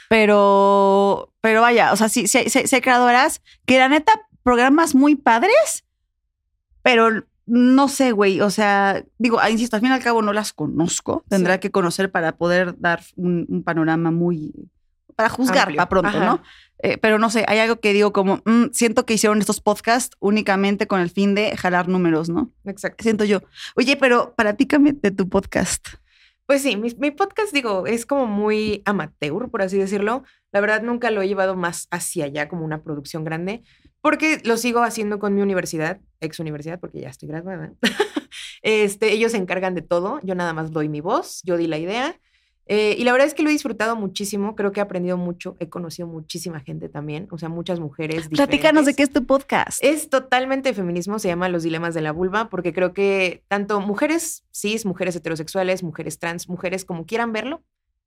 [0.09, 4.11] pero, pero vaya, o sea, sí, sí, sí, sí hay creadoras que la neta,
[4.43, 5.85] programas muy padres,
[6.81, 10.33] pero no sé, güey, o sea, digo, ah, insisto, al fin y al cabo no
[10.33, 11.59] las conozco, tendrá Sí.
[11.61, 14.53] que conocer para poder dar un, un panorama muy,
[15.15, 15.77] para juzgar Amplio.
[15.77, 16.25] para pronto, Ajá.
[16.25, 16.41] ¿no?
[16.81, 20.15] Eh, pero no sé, hay algo que digo como, mm, siento que hicieron estos podcasts
[20.19, 22.51] únicamente con el fin de jalar números, ¿no?
[22.65, 23.03] Exacto.
[23.03, 23.41] Siento yo.
[23.75, 25.87] Oye, pero platícame de tu podcast.
[26.49, 30.23] Pues sí, mi, mi podcast, digo, es como muy amateur, por así decirlo.
[30.51, 33.61] La verdad, nunca lo he llevado más hacia allá como una producción grande,
[34.01, 37.73] porque lo sigo haciendo con mi universidad, ex universidad, porque ya estoy graduada.
[38.63, 41.77] este, ellos se encargan de todo, yo nada más doy mi voz, yo di la
[41.77, 42.19] idea.
[42.71, 45.57] Eh, y la verdad es que lo he disfrutado muchísimo, creo que he aprendido mucho,
[45.59, 48.29] he conocido muchísima gente también, o sea, muchas mujeres.
[48.29, 49.83] Platícanos de qué es tu podcast.
[49.83, 54.45] Es totalmente feminismo, se llama Los Dilemas de la Vulva, porque creo que tanto mujeres
[54.53, 57.63] cis, mujeres heterosexuales, mujeres trans, mujeres como quieran verlo,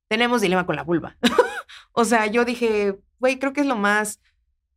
[0.07, 1.17] tenemos dilema con la vulva.
[1.91, 4.21] o sea, yo dije, güey, creo que es lo más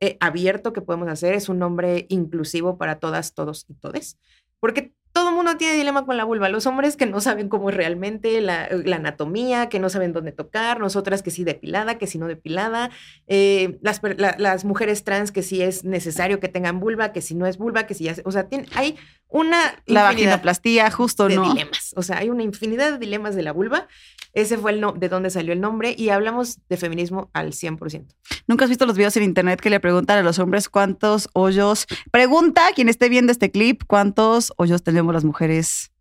[0.01, 4.19] eh, abierto que podemos hacer, es un nombre inclusivo para todas, todos y todes,
[4.59, 4.95] porque
[5.37, 6.49] mundo tiene dilema con la vulva.
[6.49, 10.33] Los hombres que no saben cómo es realmente la, la anatomía, que no saben dónde
[10.33, 12.91] tocar, nosotras que sí depilada, que sí no depilada,
[13.29, 17.35] eh, las, la- las mujeres trans que sí es necesario que tengan vulva, que si
[17.35, 18.97] no es vulva, que si ya, o sea, tiene- hay
[19.29, 21.49] una La vaginoplastía, justo, de ¿no?
[21.53, 23.87] dilemas, o sea, hay una infinidad de dilemas de la vulva.
[24.33, 28.05] Ese fue el no, de dónde salió el nombre y hablamos de feminismo al 100%.
[28.47, 31.87] ¿Nunca has visto los videos en internet que le preguntan a los hombres cuántos hoyos?
[32.11, 35.93] Pregunta quien esté viendo este clip, ¿cuántos hoyos tenemos las mujeres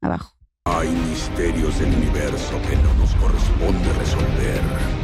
[0.00, 0.34] abajo.
[0.64, 4.97] Hay misterios del universo que no nos corresponde resolver.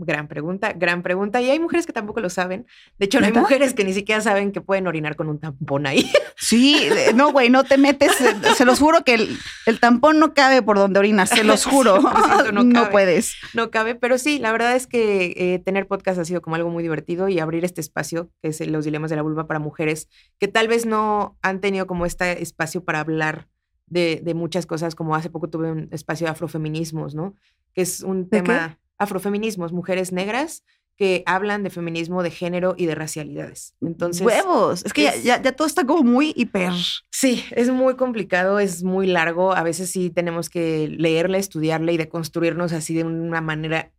[0.00, 1.40] Gran pregunta, gran pregunta.
[1.40, 2.66] Y hay mujeres que tampoco lo saben.
[2.98, 3.40] De hecho, hay ¿Neta?
[3.40, 6.08] mujeres que ni siquiera saben que pueden orinar con un tampón ahí.
[6.40, 8.12] Sí, eh, no, güey, no te metes.
[8.20, 9.36] eh, Se los juro que el,
[9.66, 11.96] el tampón no cabe por donde orinas, se los juro.
[12.00, 13.34] 100% no no puedes.
[13.54, 16.70] No cabe, pero sí, la verdad es que eh, tener podcast ha sido como algo
[16.70, 20.08] muy divertido y abrir este espacio, que es los dilemas de la vulva para mujeres,
[20.38, 23.48] que tal vez no han tenido como este espacio para hablar
[23.88, 27.34] de, de muchas cosas, como hace poco tuve un espacio de afrofeminismos, ¿no?
[27.74, 28.76] Que es un ¿De qué?
[28.98, 30.64] Afrofeminismos, mujeres negras
[30.96, 33.74] que hablan de feminismo, de género y de racialidades.
[33.80, 34.84] Entonces, Huevos.
[34.84, 36.72] Es que ya, es- ya, ya todo está como muy hiper.
[37.12, 39.52] Sí, es muy complicado, es muy largo.
[39.54, 43.92] A veces sí tenemos que leerle, estudiarle y deconstruirnos así de una manera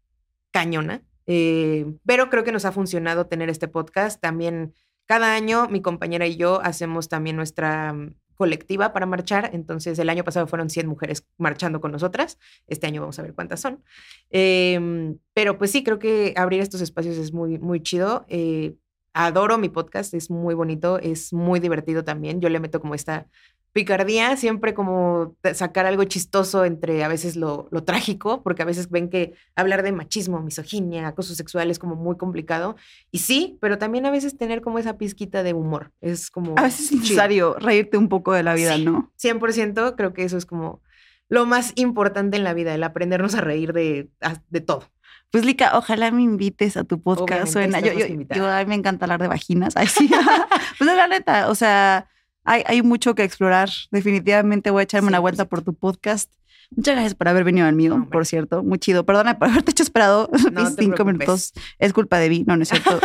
[0.51, 1.01] cañona.
[1.25, 4.19] Eh, pero creo que nos ha funcionado tener este podcast.
[4.19, 4.73] También
[5.05, 7.95] cada año mi compañera y yo hacemos también nuestra
[8.39, 9.49] colectiva para marchar.
[9.51, 12.39] Entonces el año pasado fueron 100 mujeres marchando con nosotras.
[12.67, 13.83] Este año vamos a ver cuántas son.
[14.29, 18.25] Em, pero pues sí, creo que abrir estos espacios es muy, muy chido.
[18.29, 18.75] Eh,
[19.13, 22.39] adoro mi podcast, es muy bonito, es muy divertido también.
[22.39, 23.27] Yo le meto como esta
[23.73, 28.89] picardía, siempre como sacar algo chistoso entre a veces lo, lo trágico, porque a veces
[28.89, 32.75] ven que hablar de machismo, misoginia, acoso sexual es como muy complicado.
[33.11, 35.91] Y sí, pero también a veces tener como esa pizquita de humor.
[36.01, 36.55] Es como...
[36.57, 37.01] A veces es chido.
[37.01, 38.85] necesario reírte un poco de la vida, Sí.
[38.85, 39.11] ¿no?
[39.21, 40.81] 100% creo que eso es como
[41.29, 44.09] lo más importante en la vida, el aprendernos a reír de,
[44.49, 44.89] de todo.
[45.31, 47.55] Pues, Lica, ojalá me invites a tu podcast.
[47.55, 49.77] Obviamente, Suena, yo, yo- a mí me encanta hablar de vaginas.
[49.77, 50.09] Ay, sí.
[50.79, 52.09] pues la neta, o sea,
[52.43, 53.69] hay, hay mucho que explorar.
[53.91, 56.31] Definitivamente voy a echarme una vuelta por tu podcast.
[56.75, 58.63] Muchas gracias por haber venido al mío, por cierto.
[58.63, 59.03] Muy chido.
[59.05, 61.05] Perdona por haberte hecho esperado No cinco preocupes.
[61.05, 61.53] minutos.
[61.79, 62.99] Es culpa de Vi, no, no es cierto.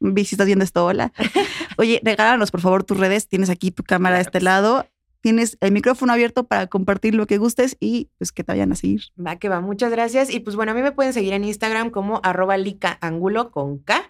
[0.00, 1.12] Vi, si estás viendo esto, hola.
[1.76, 3.28] Oye, regálanos por favor tus redes.
[3.28, 4.86] Tienes aquí tu cámara de este lado.
[5.20, 8.74] Tienes el micrófono abierto para compartir lo que gustes y pues que te vayan a
[8.74, 9.02] seguir.
[9.18, 10.28] Va que va, muchas gracias.
[10.32, 14.02] Y pues bueno, a mí me pueden seguir en Instagram como arroba licaangulo con K.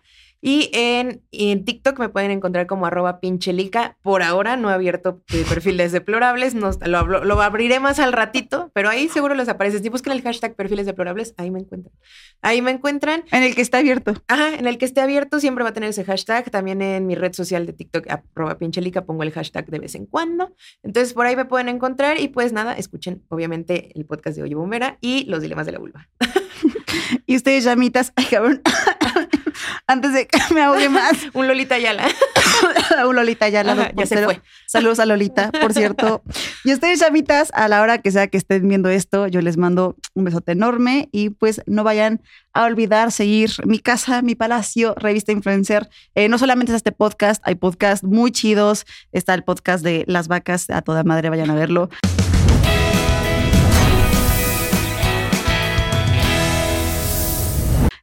[0.46, 3.96] Y en, en TikTok me pueden encontrar como arroba pinchelica.
[4.02, 8.12] Por ahora no he abierto eh, perfiles deplorables, no, lo, hablo- lo abriré más al
[8.12, 9.78] ratito, pero ahí seguro les aparece.
[9.78, 11.94] Si buscan el hashtag perfiles deplorables, ahí me encuentran.
[12.42, 13.24] Ahí me encuentran.
[13.32, 14.12] En el que está abierto.
[14.28, 16.50] Ajá, en el que esté abierto siempre va a tener ese hashtag.
[16.50, 20.04] También en mi red social de TikTok, arroba pinchelica, pongo el hashtag de vez en
[20.04, 20.54] cuando.
[20.82, 24.54] Entonces por ahí me pueden encontrar y pues nada, escuchen obviamente el podcast de Oye
[24.54, 26.06] Bombera y los dilemas de la vulva.
[27.26, 28.62] Y ustedes, llamitas, ay, cabrón,
[29.86, 32.06] antes de que me ahogue más, Un Lolita Yala.
[33.06, 34.40] un Lolita ya, la Ajá, ya se fue.
[34.66, 36.22] Saludos a Lolita, por cierto.
[36.64, 39.96] Y ustedes, llamitas, a la hora que sea que estén viendo esto, yo les mando
[40.14, 42.22] un besote enorme y pues no vayan
[42.52, 45.88] a olvidar seguir mi casa, mi palacio, revista influencer.
[46.14, 48.86] Eh, no solamente es este podcast, hay podcasts muy chidos.
[49.12, 51.90] Está el podcast de las vacas, a toda madre, vayan a verlo.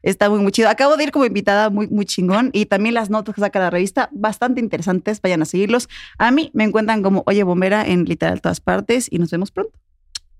[0.03, 0.69] Está muy, muy chido.
[0.69, 2.49] Acabo de ir como invitada, muy, muy chingón.
[2.53, 5.21] Y también las notas que saca la revista, bastante interesantes.
[5.21, 5.89] Vayan a seguirlos.
[6.17, 9.77] A mí me encuentran como Oye Bombera en literal todas partes y nos vemos pronto.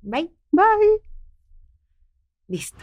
[0.02, 0.32] Bye.
[0.52, 1.02] Bye.
[2.48, 2.78] Listo.